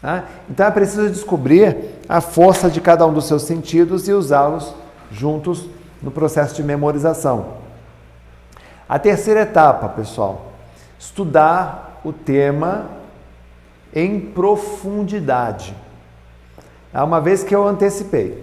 [0.00, 0.24] Tá?
[0.48, 1.76] Então é preciso descobrir
[2.08, 4.74] a força de cada um dos seus sentidos e usá-los
[5.10, 5.68] juntos
[6.02, 7.56] no processo de memorização.
[8.88, 10.52] A terceira etapa, pessoal,
[10.98, 12.86] estudar o tema
[13.92, 15.74] em profundidade.
[16.94, 18.42] Uma vez que eu antecipei,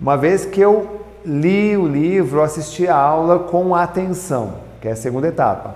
[0.00, 4.96] uma vez que eu li o livro, assisti a aula com atenção, que é a
[4.96, 5.74] segunda etapa.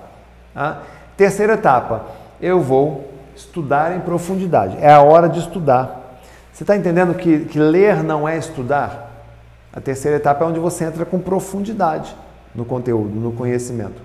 [0.54, 0.82] Tá?
[1.16, 2.06] Terceira etapa,
[2.40, 4.76] eu vou estudar em profundidade.
[4.80, 6.20] É a hora de estudar.
[6.52, 9.10] Você está entendendo que, que ler não é estudar?
[9.72, 12.14] A terceira etapa é onde você entra com profundidade
[12.54, 14.02] no conteúdo, no conhecimento.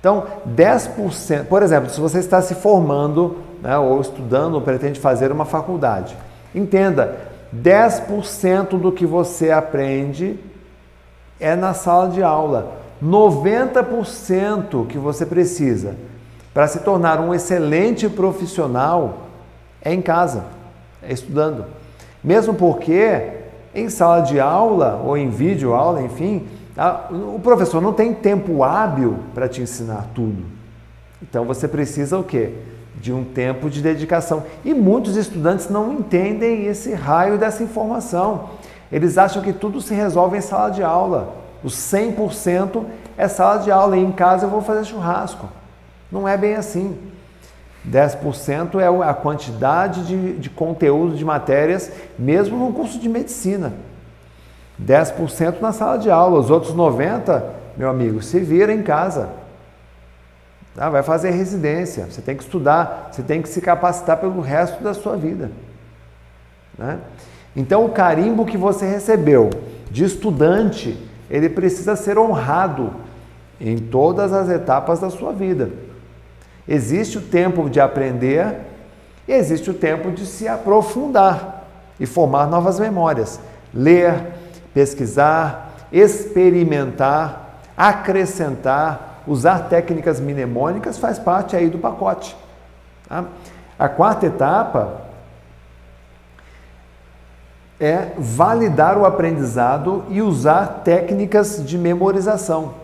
[0.00, 5.30] Então, 10%, por exemplo, se você está se formando né, ou estudando ou pretende fazer
[5.30, 6.16] uma faculdade,
[6.54, 7.18] entenda,
[7.54, 10.38] 10% do que você aprende
[11.40, 12.76] é na sala de aula.
[13.02, 15.96] 90% que você precisa
[16.52, 19.26] para se tornar um excelente profissional
[19.82, 20.44] é em casa,
[21.02, 21.64] é estudando.
[22.22, 23.28] Mesmo porque
[23.74, 26.46] em sala de aula ou em vídeo aula, enfim,
[27.34, 30.44] o professor não tem tempo hábil para te ensinar tudo.
[31.22, 32.52] Então você precisa o quê?
[33.00, 34.44] De um tempo de dedicação.
[34.64, 38.50] E muitos estudantes não entendem esse raio dessa informação.
[38.90, 41.34] Eles acham que tudo se resolve em sala de aula.
[41.62, 42.84] O 100%
[43.16, 45.48] é sala de aula e em casa eu vou fazer churrasco.
[46.10, 46.98] Não é bem assim.
[47.88, 53.72] 10% é a quantidade de, de conteúdo de matérias, mesmo no curso de medicina.
[54.84, 57.42] 10% na sala de aula, os outros 90%,
[57.76, 59.30] meu amigo, se vira em casa.
[60.76, 64.82] Ah, vai fazer residência, você tem que estudar, você tem que se capacitar pelo resto
[64.82, 65.50] da sua vida.
[66.78, 66.98] Né?
[67.54, 69.50] Então, o carimbo que você recebeu
[69.90, 70.96] de estudante,
[71.28, 72.92] ele precisa ser honrado
[73.60, 75.70] em todas as etapas da sua vida.
[76.66, 78.60] Existe o tempo de aprender
[79.26, 81.64] e existe o tempo de se aprofundar
[81.98, 83.40] e formar novas memórias.
[83.74, 84.32] Ler,
[84.72, 92.36] pesquisar, experimentar, acrescentar, usar técnicas mnemônicas faz parte aí do pacote.
[93.08, 93.24] Tá?
[93.78, 95.09] A quarta etapa
[97.80, 102.74] é validar o aprendizado e usar técnicas de memorização.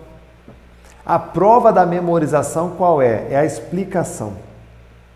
[1.04, 3.26] A prova da memorização qual é?
[3.30, 4.32] É a explicação.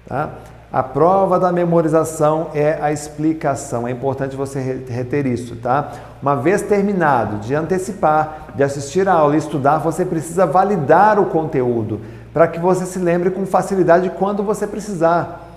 [0.07, 0.29] Tá?
[0.73, 3.89] A prova da memorização é a explicação.
[3.89, 5.91] É importante você reter isso, tá?
[6.23, 11.27] Uma vez terminado de antecipar, de assistir a aula e estudar, você precisa validar o
[11.27, 12.01] conteúdo
[12.33, 15.50] para que você se lembre com facilidade quando você precisar.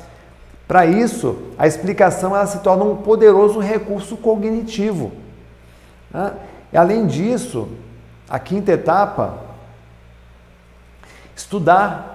[0.67, 5.11] Para isso, a explicação ela se torna um poderoso recurso cognitivo.
[6.71, 7.67] E além disso,
[8.29, 9.37] a quinta etapa,
[11.35, 12.13] estudar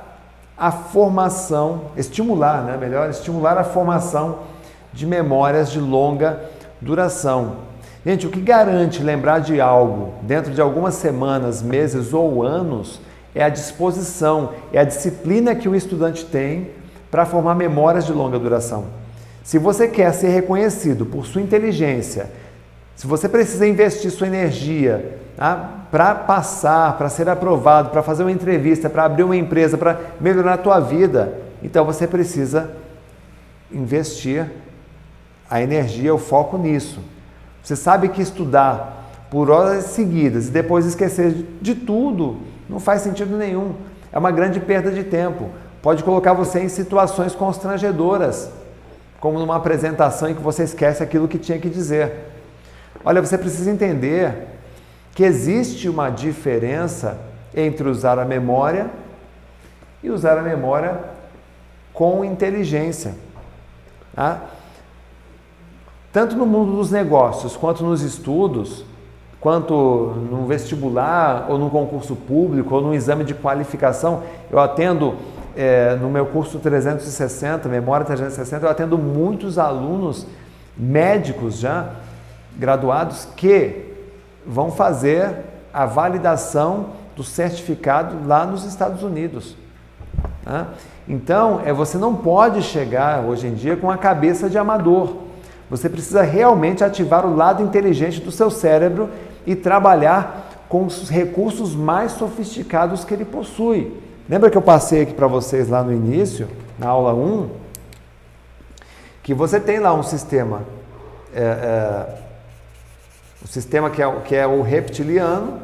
[0.57, 2.77] a formação, estimular, né?
[2.77, 4.41] melhor, estimular a formação
[4.93, 6.41] de memórias de longa
[6.81, 7.69] duração.
[8.05, 13.01] Gente, o que garante lembrar de algo dentro de algumas semanas, meses ou anos
[13.35, 16.71] é a disposição, é a disciplina que o estudante tem
[17.11, 18.87] para formar memórias de longa duração.
[19.43, 22.31] Se você quer ser reconhecido por sua inteligência,
[22.95, 25.87] se você precisa investir sua energia tá?
[25.91, 30.55] para passar, para ser aprovado, para fazer uma entrevista, para abrir uma empresa, para melhorar
[30.55, 31.33] a tua vida,
[31.63, 32.71] então você precisa
[33.73, 34.51] investir
[35.49, 37.01] a energia, o foco nisso.
[37.63, 42.39] Você sabe que estudar por horas seguidas e depois esquecer de tudo
[42.69, 43.75] não faz sentido nenhum.
[44.13, 45.51] É uma grande perda de tempo.
[45.83, 48.51] Pode colocar você em situações constrangedoras,
[49.21, 52.13] como numa apresentação em que você esquece aquilo que tinha que dizer.
[53.05, 54.49] Olha, você precisa entender
[55.15, 57.19] que existe uma diferença
[57.55, 58.91] entre usar a memória
[60.03, 61.01] e usar a memória
[61.93, 63.15] com inteligência.
[64.15, 64.43] Tá?
[66.13, 68.85] Tanto no mundo dos negócios, quanto nos estudos,
[69.41, 69.75] quanto
[70.31, 75.17] no vestibular, ou no concurso público, ou no exame de qualificação, eu atendo
[75.59, 80.25] é, no meu curso 360, Memória 360, eu atendo muitos alunos
[80.77, 81.95] médicos já
[82.57, 83.93] graduados que
[84.47, 85.35] vão fazer
[85.75, 89.57] a validação do certificado lá nos Estados Unidos.
[90.45, 90.69] Tá?
[91.09, 95.17] Então, é, você não pode chegar hoje em dia com a cabeça de amador.
[95.69, 99.11] Você precisa realmente ativar o lado inteligente do seu cérebro
[99.45, 104.07] e trabalhar com os recursos mais sofisticados que ele possui.
[104.29, 106.49] Lembra que eu passei aqui para vocês lá no início,
[106.79, 107.51] na aula 1,
[109.23, 110.67] que você tem lá um sistema
[111.35, 112.19] é, é,
[113.43, 115.63] o sistema que é, que é o reptiliano,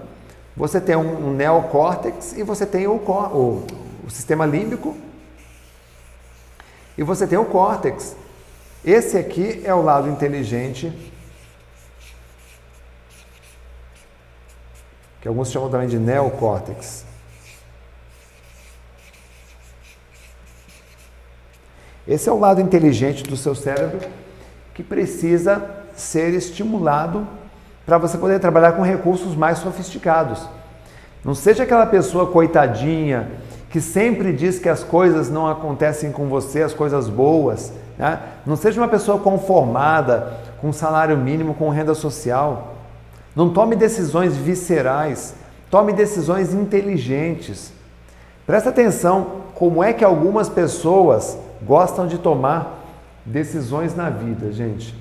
[0.57, 3.67] você tem um, um neocórtex e você tem o, o,
[4.07, 4.97] o sistema límbico
[6.97, 8.17] e você tem o córtex.
[8.85, 10.93] Esse aqui é o lado inteligente,
[15.21, 17.05] que alguns chamam também de neocórtex.
[22.07, 24.01] Esse é o lado inteligente do seu cérebro
[24.75, 25.63] que precisa
[25.97, 27.27] ser estimulado
[27.87, 30.47] para você poder trabalhar com recursos mais sofisticados.
[31.25, 33.31] Não seja aquela pessoa coitadinha
[33.71, 37.73] que sempre diz que as coisas não acontecem com você, as coisas boas.
[37.99, 38.21] Né?
[38.45, 42.75] Não seja uma pessoa conformada com salário mínimo, com renda social.
[43.35, 45.35] Não tome decisões viscerais,
[45.71, 47.73] tome decisões inteligentes.
[48.47, 52.81] Presta atenção como é que algumas pessoas gostam de tomar
[53.25, 54.95] decisões na vida, gente.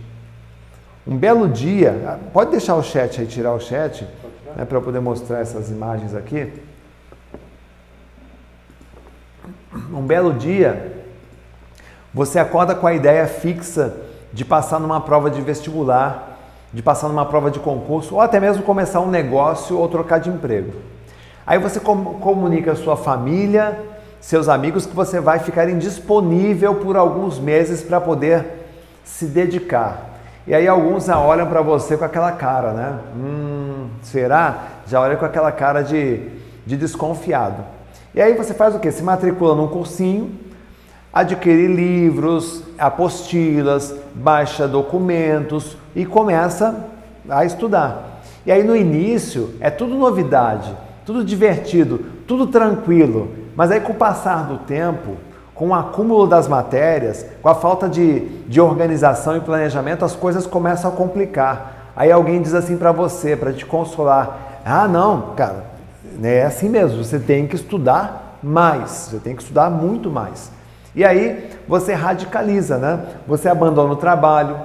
[1.05, 4.07] Um belo dia, pode deixar o chat aí, tirar o chat,
[4.55, 6.51] né, para eu poder mostrar essas imagens aqui.
[9.91, 11.03] Um belo dia,
[12.13, 13.95] você acorda com a ideia fixa
[14.31, 16.39] de passar numa prova de vestibular,
[16.71, 20.29] de passar numa prova de concurso, ou até mesmo começar um negócio ou trocar de
[20.29, 20.73] emprego.
[21.45, 23.77] Aí você comunica a sua família,
[24.23, 28.45] seus amigos que você vai ficar indisponível por alguns meses para poder
[29.03, 30.11] se dedicar.
[30.47, 32.99] E aí alguns já olham para você com aquela cara, né?
[33.17, 34.67] Hum, será?
[34.87, 36.21] Já olham com aquela cara de,
[36.65, 37.65] de desconfiado.
[38.15, 38.93] E aí você faz o quê?
[38.93, 40.31] Se matricula num cursinho,
[41.11, 46.85] adquire livros, apostilas, baixa documentos e começa
[47.27, 48.21] a estudar.
[48.45, 50.73] E aí no início é tudo novidade,
[51.05, 53.42] tudo divertido, tudo tranquilo.
[53.55, 55.17] Mas aí com o passar do tempo,
[55.53, 60.47] com o acúmulo das matérias, com a falta de, de organização e planejamento, as coisas
[60.47, 61.91] começam a complicar.
[61.95, 65.65] Aí alguém diz assim para você, para te consolar: ah, não, cara,
[66.21, 70.51] é assim mesmo, você tem que estudar mais, você tem que estudar muito mais.
[70.95, 72.99] E aí você radicaliza, né?
[73.27, 74.57] Você abandona o trabalho,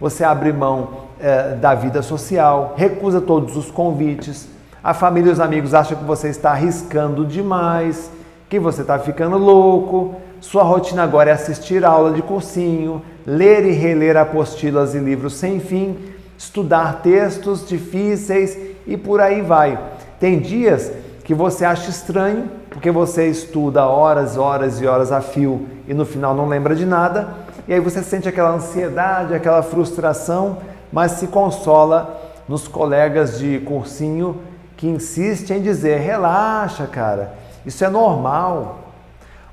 [0.00, 4.48] você abre mão é, da vida social, recusa todos os convites,
[4.82, 8.10] a família e os amigos acham que você está arriscando demais,
[8.48, 10.16] que você está ficando louco.
[10.40, 15.60] Sua rotina agora é assistir aula de cursinho, ler e reler apostilas e livros sem
[15.60, 15.96] fim,
[16.36, 19.78] estudar textos difíceis e por aí vai.
[20.18, 20.90] Tem dias
[21.22, 26.04] que você acha estranho, porque você estuda horas, horas e horas a fio e no
[26.04, 27.28] final não lembra de nada,
[27.68, 30.58] e aí você sente aquela ansiedade, aquela frustração,
[30.92, 34.40] mas se consola nos colegas de cursinho
[34.82, 38.80] que insiste em dizer: relaxa, cara, isso é normal.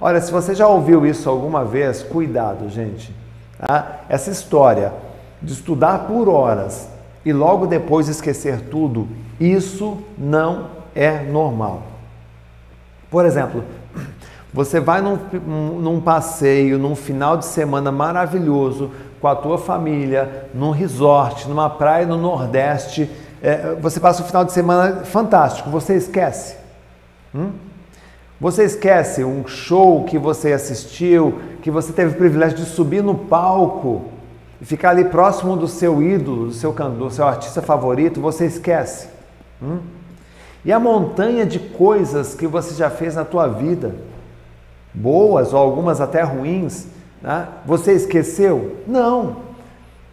[0.01, 3.15] Olha, se você já ouviu isso alguma vez, cuidado, gente.
[3.59, 3.99] Tá?
[4.09, 4.91] Essa história
[5.39, 6.89] de estudar por horas
[7.23, 9.07] e logo depois esquecer tudo,
[9.39, 11.83] isso não é normal.
[13.11, 13.63] Por exemplo,
[14.51, 15.19] você vai num,
[15.79, 18.89] num, passeio, num final de semana maravilhoso
[19.21, 23.07] com a tua família, num resort, numa praia no Nordeste,
[23.41, 26.55] é, você passa um final de semana fantástico, você esquece.
[27.33, 27.51] Hum?
[28.39, 33.15] Você esquece um show que você assistiu, que você teve o privilégio de subir no
[33.15, 34.05] palco
[34.61, 39.07] e ficar ali próximo do seu ídolo, do seu, do seu artista favorito, você esquece.
[39.61, 39.79] Hum?
[40.63, 43.95] E a montanha de coisas que você já fez na tua vida,
[44.93, 46.87] boas ou algumas até ruins,
[47.21, 47.47] né?
[47.65, 48.77] você esqueceu?
[48.87, 49.37] Não.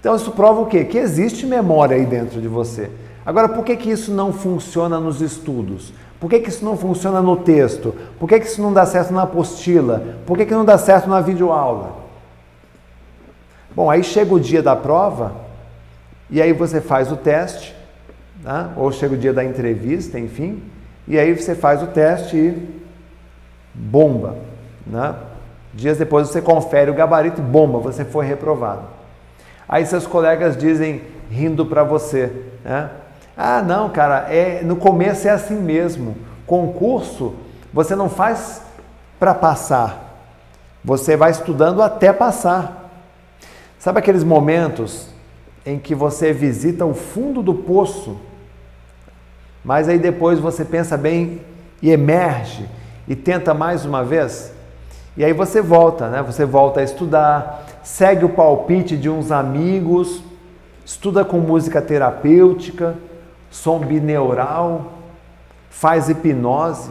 [0.00, 0.84] Então isso prova o quê?
[0.84, 2.90] Que existe memória aí dentro de você.
[3.26, 5.92] Agora, por que, que isso não funciona nos estudos?
[6.20, 7.92] Por que, que isso não funciona no texto?
[8.20, 10.16] Por que, que isso não dá certo na apostila?
[10.24, 11.96] Por que, que não dá certo na videoaula?
[13.74, 15.32] Bom, aí chega o dia da prova
[16.30, 17.74] e aí você faz o teste,
[18.42, 18.70] né?
[18.76, 20.62] ou chega o dia da entrevista, enfim,
[21.08, 22.82] e aí você faz o teste e
[23.74, 24.36] bomba.
[24.86, 25.14] Né?
[25.74, 28.82] Dias depois você confere o gabarito e bomba, você foi reprovado.
[29.68, 32.32] Aí seus colegas dizem, rindo para você,
[32.64, 32.88] né?
[33.36, 36.16] Ah, não, cara, é, no começo é assim mesmo.
[36.46, 37.34] Concurso
[37.72, 38.62] você não faz
[39.20, 40.24] para passar,
[40.82, 42.90] você vai estudando até passar.
[43.78, 45.08] Sabe aqueles momentos
[45.64, 48.16] em que você visita o fundo do poço,
[49.62, 51.42] mas aí depois você pensa bem
[51.82, 52.66] e emerge
[53.06, 54.52] e tenta mais uma vez?
[55.14, 56.22] E aí você volta, né?
[56.22, 60.22] Você volta a estudar, segue o palpite de uns amigos,
[60.84, 62.94] estuda com música terapêutica
[63.56, 64.92] som bineural,
[65.70, 66.90] faz hipnose,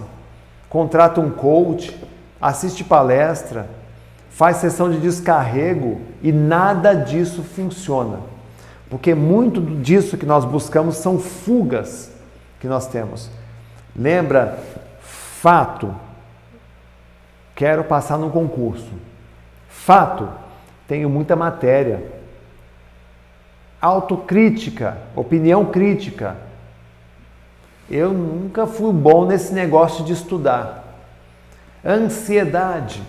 [0.67, 1.95] contrata um coach,
[2.41, 3.69] assiste palestra,
[4.31, 8.19] faz sessão de descarrego e nada disso funciona.
[8.89, 12.11] Porque muito disso que nós buscamos são fugas
[12.59, 13.29] que nós temos.
[13.95, 14.59] Lembra,
[15.01, 15.93] fato,
[17.55, 18.91] quero passar no concurso.
[19.69, 20.27] Fato,
[20.87, 22.03] tenho muita matéria.
[23.79, 26.35] Autocrítica, opinião crítica,
[27.89, 30.83] eu nunca fui bom nesse negócio de estudar.
[31.83, 33.03] Ansiedade.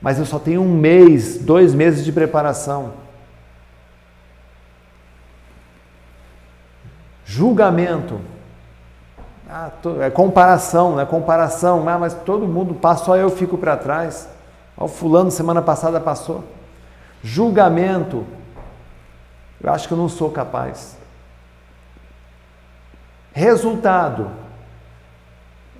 [0.00, 2.94] Mas eu só tenho um mês, dois meses de preparação.
[7.24, 8.20] Julgamento.
[9.48, 9.70] Ah,
[10.00, 11.04] é comparação, né?
[11.04, 11.86] Comparação.
[11.88, 14.28] Ah, mas todo mundo passa, só eu fico para trás.
[14.76, 16.42] O fulano semana passada passou.
[17.22, 18.26] Julgamento.
[19.62, 20.96] Eu acho que eu não sou capaz.
[23.32, 24.28] Resultado.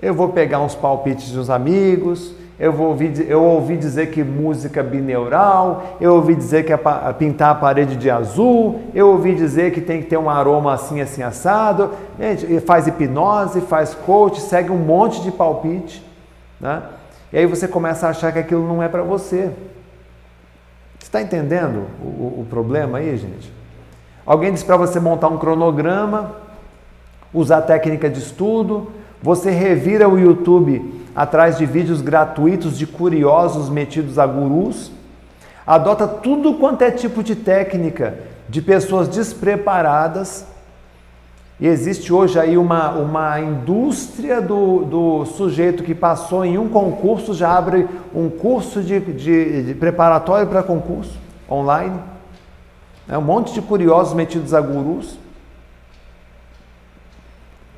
[0.01, 4.83] Eu vou pegar uns palpites dos amigos, eu, vou ouvir, eu ouvi dizer que música
[4.83, 6.79] bineural, eu ouvi dizer que é
[7.19, 11.01] pintar a parede de azul, eu ouvi dizer que tem que ter um aroma assim,
[11.01, 11.91] assim, assado.
[12.19, 16.05] Gente, faz hipnose, faz coach, segue um monte de palpite.
[16.61, 16.83] Né?
[17.33, 19.51] E aí você começa a achar que aquilo não é para você.
[20.99, 23.53] Você está entendendo o, o, problema aí, gente?
[24.25, 26.37] Alguém disse para você montar um cronograma,
[27.33, 28.91] usar técnica de estudo,
[29.23, 34.91] você revira o YouTube atrás de vídeos gratuitos de curiosos metidos a gurus,
[35.67, 38.19] adota tudo quanto é tipo de técnica
[38.49, 40.47] de pessoas despreparadas.
[41.61, 47.35] E existe hoje aí uma, uma indústria do, do sujeito que passou em um concurso,
[47.35, 51.17] já abre um curso de, de, de preparatório para concurso
[51.49, 52.01] online.
[53.09, 55.22] É um monte de curiosos metidos a gurus.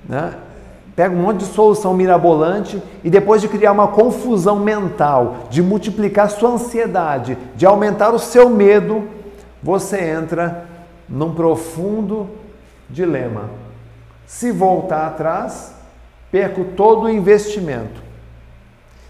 [0.08, 0.34] Né?
[0.94, 6.30] Pega um monte de solução mirabolante e depois de criar uma confusão mental, de multiplicar
[6.30, 9.08] sua ansiedade, de aumentar o seu medo,
[9.62, 10.66] você entra
[11.08, 12.28] num profundo
[12.88, 13.50] dilema.
[14.26, 15.74] Se voltar atrás,
[16.30, 18.02] perco todo o investimento.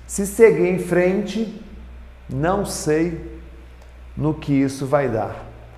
[0.07, 1.63] Se seguir em frente,
[2.29, 3.41] não sei
[4.17, 5.35] no que isso vai dar.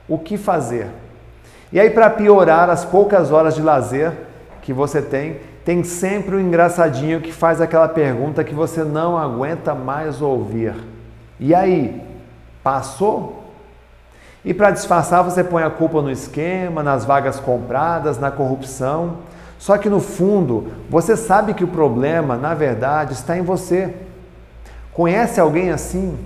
[0.08, 0.88] O que fazer?
[1.72, 4.12] E aí, para piorar as poucas horas de lazer
[4.66, 9.76] que você tem, tem sempre um engraçadinho que faz aquela pergunta que você não aguenta
[9.76, 10.74] mais ouvir.
[11.38, 12.02] E aí,
[12.64, 13.44] passou?
[14.44, 19.18] E para disfarçar, você põe a culpa no esquema, nas vagas compradas, na corrupção.
[19.56, 23.94] Só que no fundo, você sabe que o problema, na verdade, está em você.
[24.92, 26.18] Conhece alguém assim?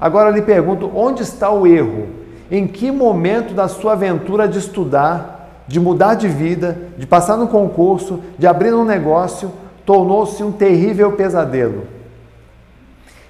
[0.00, 2.08] Agora eu lhe pergunto: onde está o erro?
[2.50, 5.37] Em que momento da sua aventura de estudar
[5.68, 9.52] de mudar de vida, de passar no concurso, de abrir um negócio,
[9.84, 11.86] tornou-se um terrível pesadelo.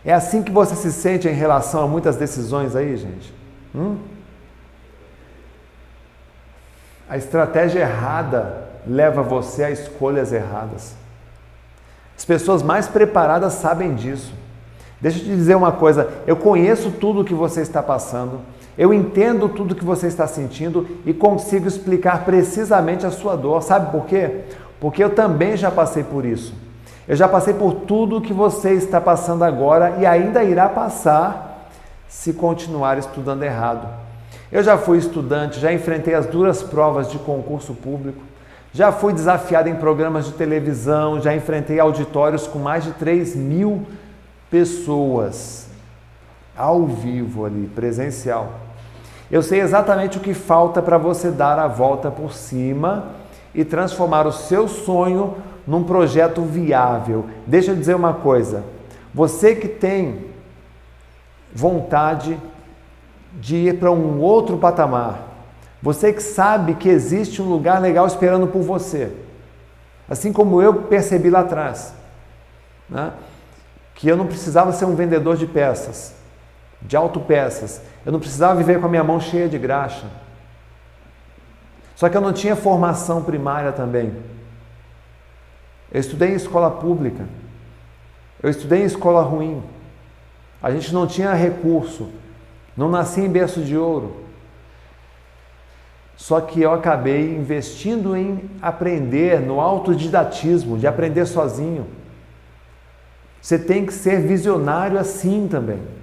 [0.05, 3.35] É assim que você se sente em relação a muitas decisões aí, gente?
[3.74, 3.98] Hum?
[7.10, 10.94] A estratégia errada leva você a escolhas erradas.
[12.16, 14.32] As pessoas mais preparadas sabem disso.
[15.01, 18.40] Deixa eu te dizer uma coisa: eu conheço tudo o que você está passando.
[18.78, 23.60] Eu entendo tudo que você está sentindo e consigo explicar precisamente a sua dor.
[23.60, 24.42] Sabe por quê?
[24.78, 26.55] Porque eu também já passei por isso.
[27.09, 31.68] Eu já passei por tudo que você está passando agora e ainda irá passar
[32.06, 33.88] se continuar estudando errado.
[34.52, 38.22] Eu já fui estudante, já enfrentei as duras provas de concurso público,
[38.72, 43.86] já fui desafiado em programas de televisão, já enfrentei auditórios com mais de 3 mil
[44.48, 45.66] pessoas
[46.56, 48.67] ao vivo ali, presencial.
[49.30, 53.10] Eu sei exatamente o que falta para você dar a volta por cima
[53.55, 55.36] e transformar o seu sonho
[55.66, 57.26] num projeto viável.
[57.46, 58.64] Deixa eu dizer uma coisa:
[59.12, 60.26] você que tem
[61.55, 62.38] vontade
[63.34, 65.20] de ir para um outro patamar,
[65.82, 69.12] você que sabe que existe um lugar legal esperando por você,
[70.09, 71.92] assim como eu percebi lá atrás,
[72.88, 73.12] né?
[73.94, 76.14] que eu não precisava ser um vendedor de peças,
[76.82, 77.82] de autopeças.
[78.05, 80.06] Eu não precisava viver com a minha mão cheia de graxa.
[81.94, 84.12] Só que eu não tinha formação primária também.
[85.90, 87.24] Eu estudei em escola pública.
[88.42, 89.62] Eu estudei em escola ruim.
[90.62, 92.09] A gente não tinha recurso.
[92.76, 94.24] Não nasci em berço de ouro.
[96.16, 101.86] Só que eu acabei investindo em aprender no autodidatismo, de aprender sozinho.
[103.40, 105.97] Você tem que ser visionário assim também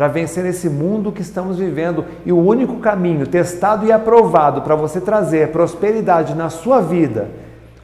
[0.00, 2.06] para vencer esse mundo que estamos vivendo.
[2.24, 7.28] E o único caminho testado e aprovado para você trazer prosperidade na sua vida,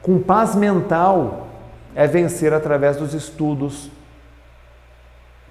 [0.01, 1.45] com paz mental,
[1.93, 3.91] é vencer através dos estudos,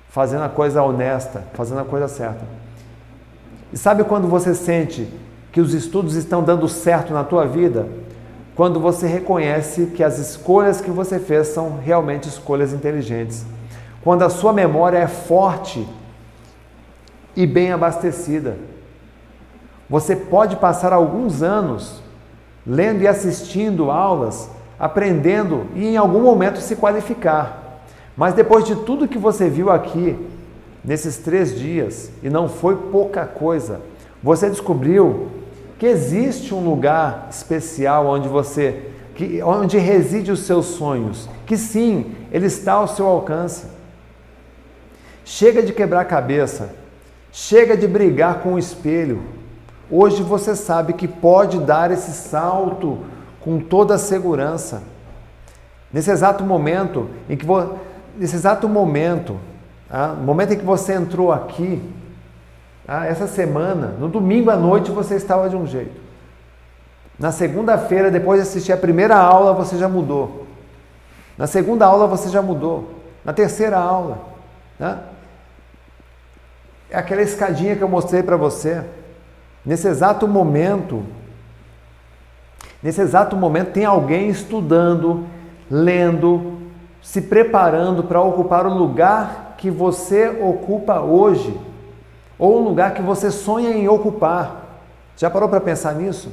[0.09, 2.45] fazendo a coisa honesta, fazendo a coisa certa.
[3.73, 5.09] E sabe quando você sente
[5.53, 7.87] que os estudos estão dando certo na tua vida?
[8.57, 13.47] Quando você reconhece que as escolhas que você fez são realmente escolhas inteligentes.
[14.03, 15.87] Quando a sua memória é forte
[17.37, 18.57] e bem abastecida.
[19.89, 22.03] Você pode passar alguns anos
[22.67, 27.83] lendo e assistindo aulas, aprendendo e em algum momento se qualificar.
[28.17, 30.17] Mas depois de tudo que você viu aqui,
[30.83, 33.81] nesses três dias, e não foi pouca coisa,
[34.23, 35.29] você descobriu
[35.79, 42.15] que existe um lugar especial onde você, que, onde reside os seus sonhos, que sim,
[42.33, 43.67] ele está ao seu alcance.
[45.25, 46.71] Chega de quebrar cabeça,
[47.37, 49.21] chega de brigar com o espelho.
[49.91, 53.01] Hoje você sabe que pode dar esse salto
[53.41, 54.83] com toda a segurança.
[55.93, 57.75] Nesse exato momento em que vo...
[58.17, 59.39] nesse exato momento,
[59.91, 61.83] ah, momento em que você entrou aqui,
[62.89, 66.01] ah, essa semana, no domingo à noite você estava de um jeito.
[67.19, 70.47] Na segunda-feira, depois de assistir a primeira aula, você já mudou.
[71.37, 72.95] Na segunda aula você já mudou.
[73.23, 74.21] Na terceira aula,
[74.79, 75.01] né?
[76.91, 78.85] É aquela escadinha que eu mostrei para você.
[79.65, 81.05] Nesse exato momento,
[82.83, 85.25] Nesse exato momento, tem alguém estudando,
[85.71, 86.59] lendo,
[87.03, 91.59] se preparando para ocupar o lugar que você ocupa hoje,
[92.39, 94.83] ou o lugar que você sonha em ocupar.
[95.17, 96.31] Já parou para pensar nisso?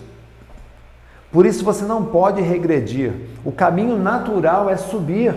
[1.31, 3.13] Por isso você não pode regredir.
[3.43, 5.33] O caminho natural é subir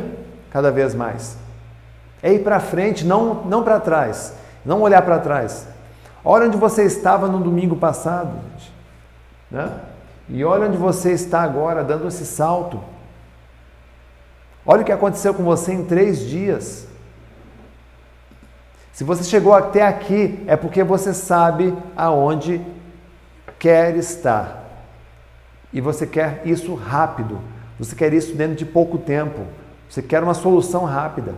[0.50, 1.38] cada vez mais.
[2.22, 4.34] É ir para frente, não, não para trás.
[4.66, 5.68] Não olhar para trás.
[6.24, 8.72] Olha onde você estava no domingo passado, gente.
[9.48, 9.70] Né?
[10.28, 12.82] E olha onde você está agora, dando esse salto.
[14.66, 16.88] Olha o que aconteceu com você em três dias.
[18.92, 22.60] Se você chegou até aqui, é porque você sabe aonde
[23.60, 24.64] quer estar.
[25.72, 27.38] E você quer isso rápido.
[27.78, 29.46] Você quer isso dentro de pouco tempo.
[29.88, 31.34] Você quer uma solução rápida.